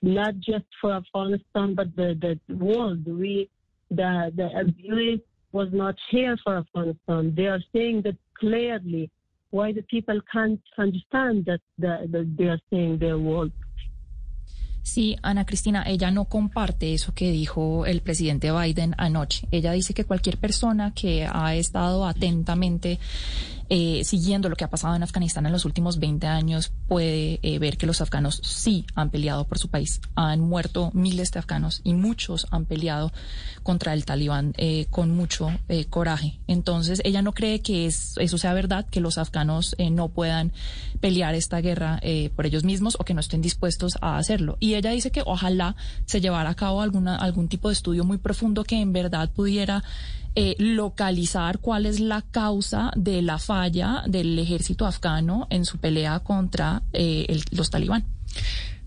not 0.03 0.35
just 0.41 0.65
for 0.81 0.93
Afghanistan 0.93 1.75
but 1.75 1.95
the 1.97 2.39
the 2.49 2.55
world. 2.55 3.05
We 3.07 3.49
the 3.95 4.33
the 4.35 4.49
abuse 4.59 5.21
was 5.53 5.69
not 5.73 5.97
here 6.11 6.37
for 6.43 6.59
Afghanistan. 6.59 7.35
They 7.35 7.47
are 7.47 7.63
saying 7.73 8.03
that 8.03 8.17
clearly. 8.39 9.11
Why 9.51 9.73
the 9.73 9.83
people 9.83 10.21
can't 10.33 10.61
understand 10.77 11.45
that, 11.45 11.61
that 11.79 12.11
they 12.37 12.47
are 12.47 12.59
saying 12.71 12.99
their 12.99 13.19
world. 13.19 13.53
Sí, 14.83 15.17
Ana 15.23 15.47
Cristina, 15.47 15.83
ella 15.87 16.11
no 16.11 16.27
comparte 16.27 16.93
eso 16.93 17.15
que 17.15 17.31
dijo 17.31 17.87
el 17.87 18.03
presidente 18.03 18.53
Biden 18.53 18.95
anoche. 18.99 19.49
Ella 19.51 19.73
dice 19.73 19.95
que 19.95 20.05
cualquier 20.05 20.37
persona 20.37 20.93
que 20.93 21.27
ha 21.27 21.55
estado 21.55 22.07
atentamente 22.07 22.99
eh, 23.69 24.03
siguiendo 24.05 24.49
lo 24.49 24.57
que 24.57 24.65
ha 24.65 24.71
pasado 24.71 24.95
en 24.95 25.03
Afganistán 25.03 25.47
en 25.47 25.53
los 25.53 25.65
últimos 25.65 25.99
20 25.99 26.27
años, 26.27 26.73
puede 26.89 27.39
eh, 27.43 27.59
ver 27.59 27.77
que 27.77 27.87
los 27.87 28.01
afganos 28.01 28.41
sí 28.43 28.87
han 28.95 29.11
peleado 29.11 29.47
por 29.47 29.59
su 29.59 29.69
país. 29.69 30.01
Han 30.15 30.41
muerto 30.41 30.91
miles 30.95 31.31
de 31.33 31.39
afganos 31.39 31.81
y 31.85 31.95
muchos 31.95 32.47
han 32.51 32.67
peleado 32.67 33.13
contra 33.65 33.95
el 33.95 34.05
talibán 34.05 34.53
eh, 34.57 34.87
con 34.91 35.11
mucho 35.11 35.51
eh, 35.69 35.87
coraje. 35.87 36.39
Entonces, 36.47 37.01
ella 37.05 37.23
no 37.23 37.33
cree 37.33 37.61
que 37.61 37.87
es, 37.87 38.15
eso 38.19 38.39
sea 38.39 38.53
verdad, 38.53 38.87
que 38.89 39.01
los 39.01 39.19
afganos 39.19 39.75
eh, 39.79 39.91
no 39.91 40.09
puedan 40.09 40.53
pelear 41.01 41.35
esta 41.35 41.61
guerra 41.61 42.01
por 42.37 42.47
ellos 42.47 42.65
mismos 42.65 42.97
o 42.99 43.05
que 43.05 43.15
no 43.15 43.21
estén 43.21 43.43
dispuestos 43.43 43.99
a 44.01 44.19
hacerlo. 44.19 44.57
Y 44.61 44.75
ella 44.75 44.91
dice 44.91 45.11
que 45.11 45.23
ojalá 45.25 45.75
se 46.07 46.21
llevara 46.21 46.51
a 46.51 46.55
cabo 46.55 46.83
alguna, 46.83 47.17
algún 47.17 47.49
tipo 47.49 47.69
de 47.69 47.75
estudio 47.75 48.05
muy 48.05 48.19
profundo 48.19 48.65
que 48.65 48.81
en 48.81 48.93
verdad 48.93 49.31
pudiera 49.31 49.83
eh, 50.37 50.57
localizar 50.59 51.59
cuál 51.61 51.87
es 51.87 52.01
la 52.01 52.23
causa 52.23 52.91
de 52.97 53.23
la 53.23 53.39
falla 53.39 54.03
del 54.07 54.39
ejército 54.39 54.87
afgano 54.87 55.47
en 55.51 55.65
su 55.65 55.79
pelea 55.79 56.21
contra 56.21 56.83
eh, 56.93 57.27
el, 57.29 57.43
los 57.53 57.71
talibán. 57.71 58.05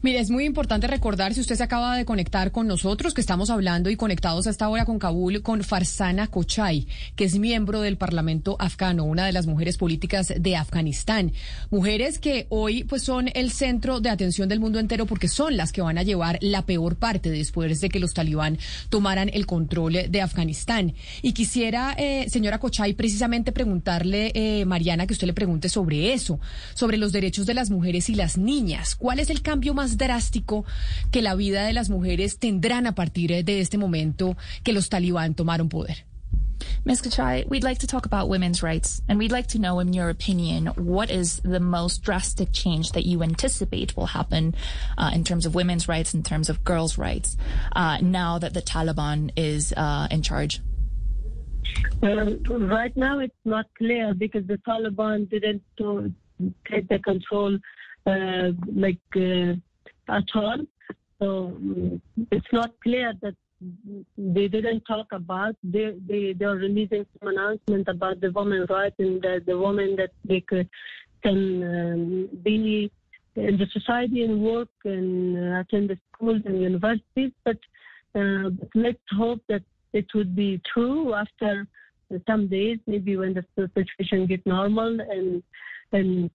Mire, 0.03 0.19
es 0.19 0.29
muy 0.29 0.45
importante 0.45 0.85
recordar, 0.85 1.33
si 1.33 1.41
usted 1.41 1.55
se 1.55 1.63
acaba 1.63 1.97
de 1.97 2.05
conectar 2.05 2.51
con 2.51 2.67
nosotros, 2.67 3.15
que 3.15 3.21
estamos 3.21 3.49
hablando 3.49 3.89
y 3.89 3.95
conectados 3.95 4.45
a 4.45 4.51
esta 4.51 4.69
hora 4.69 4.85
con 4.85 4.99
Kabul, 4.99 5.41
con 5.41 5.63
Farsana 5.63 6.27
Kochai, 6.27 6.85
que 7.15 7.23
es 7.23 7.39
miembro 7.39 7.81
del 7.81 7.97
Parlamento 7.97 8.57
afgano, 8.59 9.05
una 9.05 9.25
de 9.25 9.31
las 9.31 9.47
mujeres 9.47 9.75
políticas 9.75 10.31
de 10.37 10.55
Afganistán. 10.55 11.33
Mujeres 11.71 12.19
que 12.19 12.45
hoy 12.49 12.83
pues 12.83 13.01
son 13.01 13.31
el 13.33 13.51
centro 13.51 13.99
de 13.99 14.11
atención 14.11 14.47
del 14.47 14.59
mundo 14.59 14.77
entero 14.77 15.07
porque 15.07 15.27
son 15.27 15.57
las 15.57 15.71
que 15.71 15.81
van 15.81 15.97
a 15.97 16.03
llevar 16.03 16.37
la 16.41 16.63
peor 16.67 16.97
parte 16.97 17.31
después 17.31 17.81
de 17.81 17.89
que 17.89 17.99
los 17.99 18.13
talibán 18.13 18.59
tomaran 18.89 19.31
el 19.33 19.47
control 19.47 20.11
de 20.11 20.21
Afganistán. 20.21 20.93
Y 21.23 21.33
quisiera, 21.33 21.95
eh, 21.97 22.27
señora 22.29 22.59
Kochai, 22.59 22.93
precisamente 22.93 23.51
preguntarle, 23.51 24.31
eh, 24.35 24.63
Mariana, 24.65 25.07
que 25.07 25.13
usted 25.13 25.25
le 25.25 25.33
pregunte 25.33 25.69
sobre 25.69 26.13
eso, 26.13 26.39
sobre 26.75 26.97
los 26.97 27.11
derechos 27.11 27.47
de 27.47 27.55
las 27.55 27.71
mujeres 27.71 28.11
y 28.11 28.13
las 28.15 28.37
niñas. 28.37 28.95
¿Cuál 28.95 29.17
es 29.17 29.31
el 29.31 29.41
cambio 29.41 29.73
más 29.73 29.86
drástico 29.95 30.65
que 31.11 31.21
la 31.21 31.35
vida 31.35 31.65
de 31.65 31.71
las 31.71 31.89
mujeres 31.89 32.39
tendrán 32.39 32.87
a 32.87 32.95
partir 32.95 33.45
de 33.45 33.61
este 33.61 33.77
momento 33.77 34.35
que 34.63 34.73
los 34.73 34.89
talibán 34.89 35.35
tomaron 35.35 35.69
poder? 35.69 36.05
Ms. 36.85 37.01
Kachai, 37.01 37.47
we'd 37.47 37.63
like 37.63 37.79
to 37.79 37.87
talk 37.87 38.05
about 38.05 38.29
women's 38.29 38.63
rights, 38.63 39.01
and 39.07 39.19
we'd 39.19 39.31
like 39.31 39.47
to 39.47 39.59
know, 39.59 39.79
in 39.79 39.93
your 39.93 40.09
opinion, 40.09 40.67
what 40.75 41.11
is 41.11 41.39
the 41.41 41.59
most 41.59 42.01
drastic 42.01 42.51
change 42.51 42.91
that 42.93 43.05
you 43.05 43.21
anticipate 43.23 43.95
will 43.95 44.07
happen 44.07 44.55
uh, 44.97 45.11
in 45.13 45.23
terms 45.23 45.45
of 45.45 45.53
women's 45.53 45.87
rights, 45.87 46.13
in 46.13 46.23
terms 46.23 46.49
of 46.49 46.63
girls' 46.63 46.97
rights, 46.97 47.37
uh, 47.75 47.97
now 48.01 48.39
that 48.39 48.53
the 48.53 48.61
Taliban 48.61 49.31
is 49.35 49.73
uh, 49.75 50.07
in 50.09 50.21
charge? 50.21 50.61
Uh, 52.01 52.35
right 52.57 52.95
now, 52.95 53.19
it's 53.19 53.35
not 53.43 53.65
clear 53.77 54.13
because 54.13 54.45
the 54.47 54.57
Taliban 54.67 55.29
didn't 55.29 55.63
uh, 55.83 56.07
take 56.69 56.87
the 56.87 56.99
control 56.99 57.57
uh, 58.05 58.51
like 58.73 58.99
at 60.07 60.23
all. 60.35 60.59
So 61.19 61.57
mm, 61.59 61.99
it's 62.31 62.51
not 62.53 62.71
clear 62.81 63.13
that 63.21 63.35
they 64.17 64.47
didn't 64.47 64.81
talk 64.85 65.07
about. 65.11 65.55
They 65.63 65.95
they 66.07 66.33
they 66.33 66.45
are 66.45 66.55
releasing 66.55 67.05
some 67.19 67.29
announcement 67.29 67.87
about 67.87 68.21
the 68.21 68.31
women's 68.31 68.69
rights 68.69 68.95
and 68.99 69.21
the, 69.21 69.41
the 69.45 69.57
women 69.57 69.95
that 69.95 70.11
they 70.23 70.41
could, 70.41 70.69
can 71.23 71.63
um, 71.63 72.29
be 72.43 72.91
in 73.35 73.57
the 73.57 73.67
society 73.71 74.23
and 74.23 74.41
work 74.41 74.69
and 74.85 75.37
uh, 75.37 75.59
attend 75.59 75.89
the 75.89 75.97
schools 76.13 76.41
and 76.45 76.61
universities. 76.61 77.31
But, 77.43 77.57
uh, 78.15 78.49
but 78.49 78.69
let's 78.75 78.99
hope 79.11 79.41
that 79.49 79.63
it 79.93 80.05
would 80.13 80.35
be 80.35 80.61
true 80.73 81.13
after 81.13 81.67
some 82.25 82.47
days, 82.47 82.79
maybe 82.87 83.17
when 83.17 83.33
the 83.33 83.45
situation 83.75 84.27
gets 84.27 84.45
normal 84.45 84.99
and 85.01 85.43
and 85.91 86.29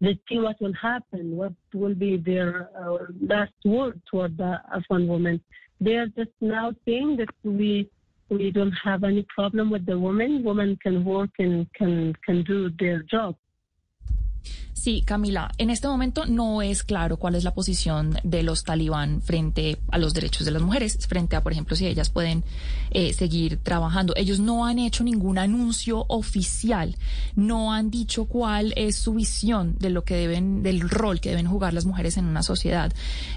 let's 0.00 0.18
see 0.28 0.38
what 0.38 0.60
will 0.60 0.72
happen, 0.74 1.36
what 1.36 1.52
will 1.74 1.94
be 1.94 2.16
their 2.16 2.70
uh, 2.78 3.06
last 3.20 3.52
word 3.64 4.00
toward 4.10 4.36
the 4.36 4.60
Afghan 4.74 5.06
women. 5.06 5.40
They 5.80 5.94
are 5.94 6.06
just 6.08 6.30
now 6.40 6.72
saying 6.86 7.16
that 7.18 7.28
we 7.44 7.88
we 8.28 8.52
don't 8.52 8.72
have 8.84 9.02
any 9.02 9.26
problem 9.34 9.70
with 9.70 9.86
the 9.86 9.98
women. 9.98 10.44
Women 10.44 10.78
can 10.82 11.04
work 11.04 11.30
and 11.38 11.66
can 11.74 12.14
can 12.24 12.44
do 12.44 12.70
their 12.78 13.02
job. 13.02 13.36
Sí, 14.80 15.02
Camila, 15.02 15.52
en 15.58 15.68
este 15.68 15.88
momento 15.88 16.24
no 16.24 16.62
es 16.62 16.84
claro 16.84 17.18
cuál 17.18 17.34
es 17.34 17.44
la 17.44 17.52
posición 17.52 18.18
de 18.24 18.42
los 18.42 18.64
talibán 18.64 19.20
frente 19.20 19.76
a 19.90 19.98
los 19.98 20.14
derechos 20.14 20.46
de 20.46 20.52
las 20.52 20.62
mujeres, 20.62 21.06
frente 21.06 21.36
a, 21.36 21.42
por 21.42 21.52
ejemplo, 21.52 21.76
si 21.76 21.86
ellas 21.86 22.08
pueden 22.08 22.44
eh, 22.90 23.12
seguir 23.12 23.58
trabajando. 23.58 24.14
Ellos 24.16 24.40
no 24.40 24.64
han 24.64 24.78
hecho 24.78 25.04
ningún 25.04 25.36
anuncio 25.36 26.06
oficial, 26.08 26.96
no 27.36 27.74
han 27.74 27.90
dicho 27.90 28.24
cuál 28.24 28.72
es 28.74 28.96
su 28.96 29.12
visión 29.12 29.76
de 29.78 29.90
lo 29.90 30.02
que 30.02 30.16
deben, 30.16 30.62
del 30.62 30.88
rol 30.88 31.20
que 31.20 31.28
deben 31.28 31.46
jugar 31.46 31.74
las 31.74 31.84
mujeres 31.84 32.16
en 32.16 32.24
una 32.24 32.42
sociedad, 32.42 32.90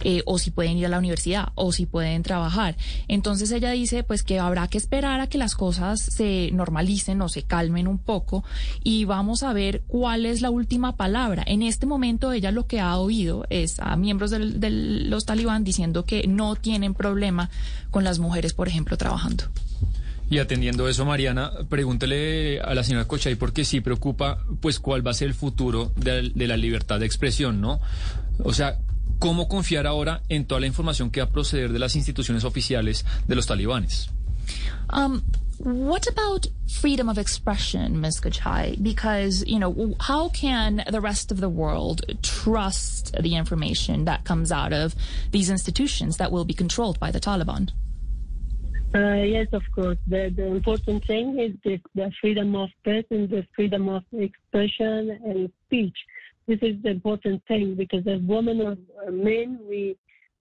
eh, 0.06 0.24
o 0.26 0.40
si 0.40 0.50
pueden 0.50 0.78
ir 0.78 0.86
a 0.86 0.90
la 0.90 1.00
universidad, 1.00 1.50
o 1.56 1.74
si 1.74 1.86
pueden 1.86 2.24
trabajar. 2.24 2.78
Entonces 3.10 3.52
ella 3.52 3.72
dice, 3.72 4.06
pues 4.06 4.24
que 4.24 4.40
habrá 4.40 4.70
que 4.70 4.78
esperar 4.78 5.20
a 5.20 5.28
que 5.28 5.38
las 5.38 5.56
cosas 5.56 6.00
se 6.00 6.52
normalicen 6.54 7.22
o 7.22 7.28
se 7.28 7.44
calmen 7.44 7.90
un 7.90 7.98
poco 7.98 8.46
y 8.82 9.04
vamos 9.04 9.44
a 9.44 9.52
ver 9.52 9.82
cuál 9.88 10.26
es 10.26 10.40
la 10.40 10.50
última 10.50 10.96
palabra 10.96 11.33
en 11.46 11.64
este 11.64 11.86
momento 11.86 12.32
ella 12.32 12.52
lo 12.52 12.68
que 12.68 12.80
ha 12.80 12.98
oído 12.98 13.46
es 13.50 13.80
a 13.80 13.96
miembros 13.96 14.32
de 14.32 14.70
los 14.70 15.26
talibán 15.26 15.64
diciendo 15.64 16.06
que 16.06 16.28
no 16.28 16.56
tienen 16.56 16.94
problema 16.94 17.50
con 17.90 18.04
las 18.04 18.20
mujeres, 18.20 18.54
por 18.54 18.68
ejemplo, 18.68 18.98
trabajando. 18.98 19.46
Y 20.30 20.40
atendiendo 20.40 20.88
eso, 20.88 21.06
Mariana, 21.06 21.52
pregúntele 21.70 22.60
a 22.62 22.74
la 22.74 22.84
señora 22.84 23.06
Cochay 23.06 23.36
porque 23.36 23.66
sí 23.66 23.82
preocupa, 23.82 24.40
pues, 24.62 24.80
cuál 24.80 25.06
va 25.06 25.12
a 25.12 25.14
ser 25.14 25.28
el 25.28 25.34
futuro 25.34 25.92
de, 25.96 26.32
la 26.48 26.58
libertad 26.58 27.00
de 27.00 27.06
expresión, 27.06 27.62
¿no? 27.62 27.80
O 28.40 28.54
sea, 28.54 28.80
¿cómo 29.20 29.48
confiar 29.48 29.86
ahora 29.86 30.24
en 30.30 30.46
toda 30.46 30.62
la 30.62 30.68
información 30.68 31.12
que 31.12 31.20
va 31.20 31.28
a 31.28 31.30
proceder 31.30 31.72
de 31.72 31.80
las 31.80 31.96
instituciones 31.96 32.46
oficiales 32.46 33.06
de 33.28 33.36
los 33.36 33.46
talibanes? 33.46 34.10
Um, 34.92 35.22
What 35.60 36.08
about 36.08 36.48
freedom 36.80 37.08
of 37.08 37.18
expression, 37.18 38.02
Ms. 38.02 38.20
Gachai? 38.20 38.82
Because, 38.82 39.46
you 39.46 39.60
know, 39.60 39.96
how 40.00 40.30
can 40.30 40.84
the 40.90 41.00
rest 41.00 41.32
of 41.32 41.40
the 41.40 41.50
world 41.50 42.02
trust 42.22 43.16
the 43.20 43.36
information 43.36 44.06
that 44.06 44.26
comes 44.26 44.52
out 44.52 44.74
of 44.74 44.96
these 45.32 45.50
institutions 45.50 46.18
that 46.18 46.32
will 46.32 46.46
be 46.46 46.54
controlled 46.54 47.00
by 47.00 47.12
the 47.12 47.20
Taliban? 47.20 47.72
Uh, 48.96 49.24
yes, 49.24 49.48
of 49.54 49.64
course. 49.74 49.98
The, 50.08 50.32
the 50.36 50.46
important 50.46 51.06
thing 51.06 51.40
is 51.40 51.54
the, 51.64 51.80
the 51.96 52.12
freedom 52.22 52.56
of 52.56 52.70
press 52.84 53.06
and 53.10 53.28
the 53.30 53.46
freedom 53.56 53.90
of 53.90 54.04
expression 54.12 55.20
and 55.26 55.52
speech. 55.66 55.98
This 56.46 56.60
is 56.62 56.82
the 56.84 56.90
important 56.90 57.42
thing 57.48 57.76
because 57.76 58.06
as 58.06 58.22
women 58.22 58.62
or, 58.62 59.12
men, 59.12 59.60
we 59.68 59.96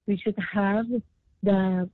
we 0.07 0.16
should 0.16 0.37
have 0.52 0.87
the 1.45 1.88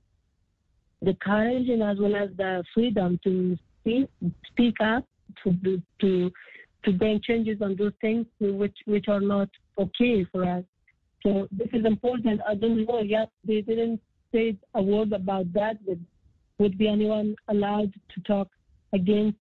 the 1.01 1.13
courage 1.21 1.69
and 1.69 1.81
as 1.83 1.97
well 1.99 2.15
as 2.15 2.29
the 2.37 2.63
freedom 2.73 3.19
to 3.23 3.57
speak, 3.81 4.09
speak 4.51 4.75
up, 4.81 5.05
to 5.43 5.81
to 6.01 6.31
to 6.85 6.91
bring 6.93 7.21
changes 7.21 7.61
on 7.61 7.75
those 7.75 7.93
things 8.01 8.25
which 8.39 8.77
which 8.85 9.07
are 9.07 9.21
not 9.21 9.49
okay 9.77 10.25
for 10.31 10.45
us. 10.45 10.63
So 11.23 11.47
this 11.51 11.67
is 11.73 11.85
important. 11.85 12.41
I 12.47 12.55
don't 12.55 12.85
know 12.85 13.01
Yeah, 13.01 13.25
They 13.45 13.61
didn't 13.61 14.01
say 14.33 14.57
a 14.73 14.81
word 14.81 15.11
about 15.13 15.51
that. 15.53 15.85
But 15.85 15.97
would 16.59 16.77
be 16.77 16.87
anyone 16.87 17.35
allowed 17.47 17.93
to 18.13 18.21
talk 18.21 18.49
against, 18.93 19.37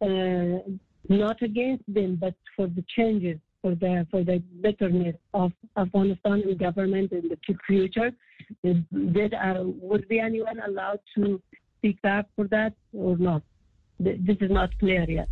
uh, 0.00 0.58
not 1.08 1.40
against 1.42 1.84
them, 1.86 2.16
but 2.20 2.34
for 2.56 2.66
the 2.66 2.84
changes, 2.96 3.38
for 3.60 3.74
the 3.74 4.06
for 4.10 4.24
the 4.24 4.42
betterness 4.62 5.16
of 5.34 5.52
Afghanistan 5.76 6.42
and 6.46 6.58
government 6.58 7.12
in 7.12 7.28
the 7.28 7.38
future? 7.66 8.10
Did, 8.62 9.34
uh, 9.34 9.64
would 9.64 10.08
be 10.08 10.18
anyone 10.20 10.60
allowed 10.60 11.00
to 11.16 11.40
speak 11.78 11.98
up 12.04 12.26
for 12.36 12.46
that 12.48 12.74
or 12.92 13.16
not? 13.16 13.42
This 13.98 14.36
is 14.40 14.50
not 14.50 14.76
clear 14.78 15.08
yet. 15.08 15.28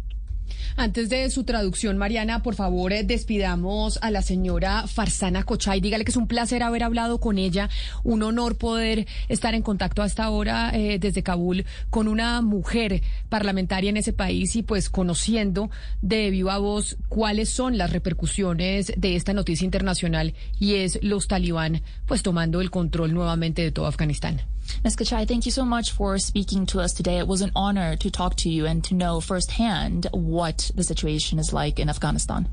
Antes 0.77 1.09
de 1.09 1.29
su 1.31 1.45
traducción, 1.45 1.99
Mariana, 1.99 2.43
por 2.43 2.55
favor, 2.55 2.93
eh, 2.93 3.03
despidamos 3.05 3.99
a 4.03 4.11
la 4.11 4.23
señora 4.23 4.87
Farsana 4.87 5.43
Cochay. 5.43 5.81
Dígale 5.81 6.05
que 6.05 6.11
es 6.11 6.17
un 6.17 6.27
placer 6.27 6.63
haber 6.63 6.83
hablado 6.83 7.21
con 7.21 7.39
ella, 7.39 7.69
un 8.05 8.23
honor 8.23 8.57
poder 8.57 9.07
estar 9.29 9.55
en 9.55 9.63
contacto 9.63 10.03
hasta 10.03 10.25
ahora 10.25 10.71
eh, 10.75 10.99
desde 10.99 11.23
Kabul 11.23 11.65
con 11.91 12.09
una 12.09 12.41
mujer 12.43 13.03
parlamentaria 13.29 13.91
en 13.91 13.97
ese 13.97 14.13
país 14.13 14.57
y 14.57 14.63
pues 14.63 14.91
conociendo 14.91 15.71
de 16.03 16.31
viva 16.31 16.59
voz 16.59 16.97
cuáles 17.09 17.51
son 17.51 17.79
las 17.79 17.93
repercusiones 17.93 18.93
de 18.97 19.17
esta 19.17 19.33
noticia 19.33 19.65
internacional 19.65 20.35
y 20.59 20.77
es 20.77 20.99
los 21.03 21.29
talibán 21.29 21.83
pues 22.07 22.23
tomando 22.23 22.61
el 22.61 22.71
control 22.71 23.15
nuevamente 23.15 23.63
de 23.63 23.73
todo 23.73 23.87
Afganistán. 23.87 24.41
Ms. 24.85 24.97
Kachai, 24.97 25.27
thank 25.27 25.47
you 25.47 25.53
so 25.53 25.65
much 25.65 25.91
for 25.91 26.19
speaking 26.19 26.67
to 26.67 26.81
us 26.81 26.93
today. 26.93 27.19
It 27.19 27.27
was 27.27 27.43
an 27.43 27.53
honor 27.55 27.97
to 27.97 28.11
talk 28.11 28.37
to 28.37 28.49
you 28.49 28.67
and 28.67 28.83
to 28.85 28.95
know 28.95 29.21
firsthand 29.21 30.07
what 30.13 30.71
the 30.75 30.85
situation 30.85 31.39
is 31.39 31.53
like 31.53 31.79
in 31.79 31.89
Afghanistan. 31.89 32.49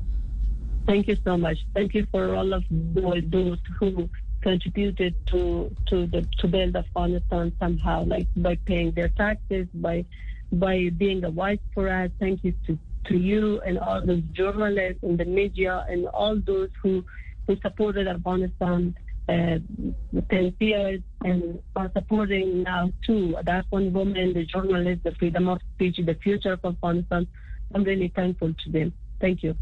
Thank 0.86 1.08
you 1.08 1.16
so 1.24 1.36
much. 1.36 1.58
Thank 1.74 1.94
you 1.94 2.06
for 2.10 2.34
all 2.34 2.52
of 2.52 2.64
those 2.70 3.58
who 3.78 4.08
contributed 4.40 5.14
to 5.26 5.74
to 5.86 6.06
the 6.06 6.26
to 6.38 6.48
build 6.48 6.76
Afghanistan 6.76 7.52
somehow, 7.58 8.04
like 8.04 8.26
by 8.36 8.56
paying 8.64 8.92
their 8.92 9.08
taxes, 9.08 9.66
by 9.74 10.04
by 10.52 10.90
being 10.96 11.24
a 11.24 11.30
voice 11.30 11.58
for 11.74 11.88
us. 11.88 12.10
Thank 12.18 12.44
you 12.44 12.54
to, 12.66 12.78
to 13.06 13.18
you 13.18 13.60
and 13.60 13.78
all 13.78 14.00
the 14.00 14.22
journalists 14.32 15.02
and 15.02 15.18
the 15.18 15.24
media 15.24 15.84
and 15.88 16.06
all 16.08 16.36
those 16.36 16.70
who 16.82 17.04
who 17.46 17.56
supported 17.60 18.06
Afghanistan 18.08 18.94
uh, 19.28 19.58
10 20.30 20.56
years 20.60 21.00
and 21.22 21.58
are 21.76 21.90
supporting 21.94 22.62
now 22.62 22.90
too. 23.06 23.36
That 23.44 23.66
one 23.70 23.92
woman, 23.92 24.32
the 24.32 24.44
journalist, 24.44 25.04
the 25.04 25.12
freedom 25.12 25.48
of 25.48 25.60
speech, 25.74 25.96
the 26.04 26.14
future 26.14 26.52
of 26.52 26.64
Afghanistan. 26.64 27.26
I'm 27.74 27.84
really 27.84 28.12
thankful 28.14 28.54
to 28.64 28.70
them. 28.70 28.92
Thank 29.20 29.42
you. 29.42 29.54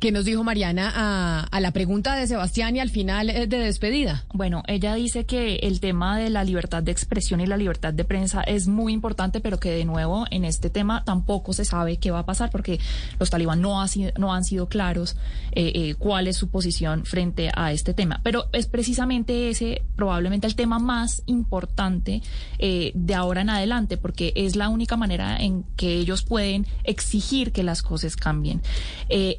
¿Qué 0.00 0.12
nos 0.12 0.24
dijo 0.24 0.42
Mariana 0.42 1.46
a, 1.52 1.60
la 1.60 1.72
pregunta 1.72 2.16
de 2.16 2.26
Sebastián 2.26 2.74
y 2.74 2.80
al 2.80 2.88
final 2.88 3.28
eh, 3.28 3.46
de 3.46 3.58
despedida? 3.58 4.24
Bueno, 4.32 4.62
ella 4.66 4.94
dice 4.94 5.26
que 5.26 5.56
el 5.56 5.78
tema 5.78 6.16
de 6.16 6.30
la 6.30 6.42
libertad 6.42 6.82
de 6.82 6.90
expresión 6.90 7.42
y 7.42 7.46
la 7.46 7.58
libertad 7.58 7.92
de 7.92 8.06
prensa 8.06 8.40
es 8.40 8.66
muy 8.66 8.94
importante, 8.94 9.40
pero 9.40 9.60
que 9.60 9.70
de 9.70 9.84
nuevo 9.84 10.24
en 10.30 10.46
este 10.46 10.70
tema 10.70 11.04
tampoco 11.04 11.52
se 11.52 11.66
sabe 11.66 11.98
qué 11.98 12.10
va 12.10 12.20
a 12.20 12.24
pasar 12.24 12.50
porque 12.50 12.80
los 13.18 13.28
talibán 13.28 13.60
no, 13.60 13.82
ha 13.82 13.86
no 14.18 14.32
han 14.32 14.42
sido 14.42 14.70
claros 14.70 15.16
eh, 15.52 15.70
eh, 15.74 15.94
cuál 15.98 16.28
es 16.28 16.38
su 16.38 16.48
posición 16.48 17.04
frente 17.04 17.50
a 17.54 17.70
este 17.70 17.92
tema. 17.92 18.22
Pero 18.22 18.46
es 18.52 18.68
precisamente 18.68 19.50
ese 19.50 19.82
probablemente 19.96 20.46
el 20.46 20.54
tema 20.54 20.78
más 20.78 21.22
importante 21.26 22.22
de 22.58 23.14
ahora 23.14 23.42
en 23.42 23.50
adelante, 23.50 23.98
porque 23.98 24.32
es 24.34 24.56
la 24.56 24.70
única 24.70 24.96
manera 24.96 25.36
en 25.36 25.64
que 25.76 25.94
ellos 25.94 26.22
pueden 26.22 26.66
exigir 26.84 27.52
que 27.52 27.62
las 27.62 27.82
cosas 27.82 28.16
cambien, 28.16 28.62
eh, 29.08 29.36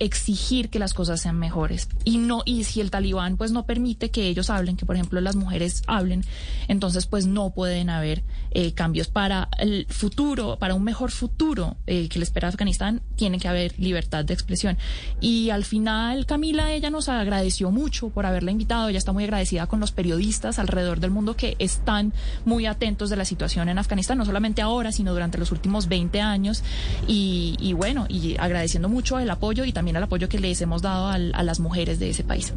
exigir 0.52 0.70
que 0.70 0.80
las 0.80 0.94
cosas 0.94 1.22
sean 1.22 1.40
mejores. 1.40 1.88
Y 2.04 2.18
no, 2.18 2.44
y 2.46 2.66
si 2.66 2.82
el 2.82 2.92
talibán 2.92 3.38
pues 3.38 3.52
no 3.52 3.66
permite 3.66 4.12
que 4.12 4.28
ellos 4.28 4.50
hablen, 4.50 4.76
que 4.76 4.86
por 4.86 4.96
ejemplo 4.96 5.22
las 5.22 5.36
mujeres 5.36 5.84
hablen, 5.88 6.26
entonces 6.68 7.06
pues 7.06 7.26
no 7.26 7.52
pueden 7.52 7.90
haber 7.90 8.24
eh, 8.52 8.74
cambios 8.74 9.08
para 9.08 9.48
el 9.60 9.86
futuro, 9.88 10.58
para 10.60 10.74
un 10.74 10.84
mejor 10.84 11.12
futuro 11.12 11.78
eh, 11.88 12.10
que 12.10 12.20
le 12.20 12.24
espera 12.24 12.50
Afganistán, 12.50 13.02
tiene 13.16 13.40
que 13.40 13.48
haber 13.48 13.80
libertad 13.80 14.26
de 14.26 14.34
expresión. 14.34 14.78
Y 15.22 15.52
al 15.52 15.64
final 15.64 16.26
Camila, 16.26 16.74
ella 16.74 16.90
nos 16.90 17.08
agradeció 17.08 17.72
mucho 17.72 18.10
por 18.10 18.26
haberla 18.26 18.52
invitado, 18.52 18.90
ella 18.90 18.98
está 18.98 19.14
muy 19.14 19.24
agradecida 19.24 19.68
con 19.68 19.80
los 19.80 19.94
periodistas 19.94 20.60
alrededor 20.60 21.00
del 21.00 21.12
mundo 21.12 21.38
que 21.38 21.56
están 21.60 22.14
muy 22.44 22.66
atentos 22.66 23.10
de 23.10 23.16
la 23.16 23.24
situación 23.24 23.70
en 23.70 23.78
Afganistán, 23.78 24.18
no 24.18 24.26
solamente 24.26 24.62
ahora, 24.62 24.92
sino 24.92 25.14
durante 25.14 25.38
los 25.38 25.54
últimos 25.54 25.88
20 25.88 26.20
años. 26.20 26.62
Y, 27.08 27.56
y 27.62 27.72
bueno, 27.72 28.06
y 28.10 28.36
agradeciendo 28.38 28.90
mucho 28.90 29.18
el 29.18 29.30
apoyo 29.30 29.64
y 29.64 29.72
también 29.72 29.96
el 29.96 30.04
apoyo 30.04 30.28
que 30.28 30.41
les 30.42 30.62
hemos 30.62 30.82
dado 30.82 31.08
a, 31.08 31.18
las 31.18 31.60
mujeres 31.60 32.00
de 32.00 32.10
ese 32.10 32.24
país. 32.24 32.54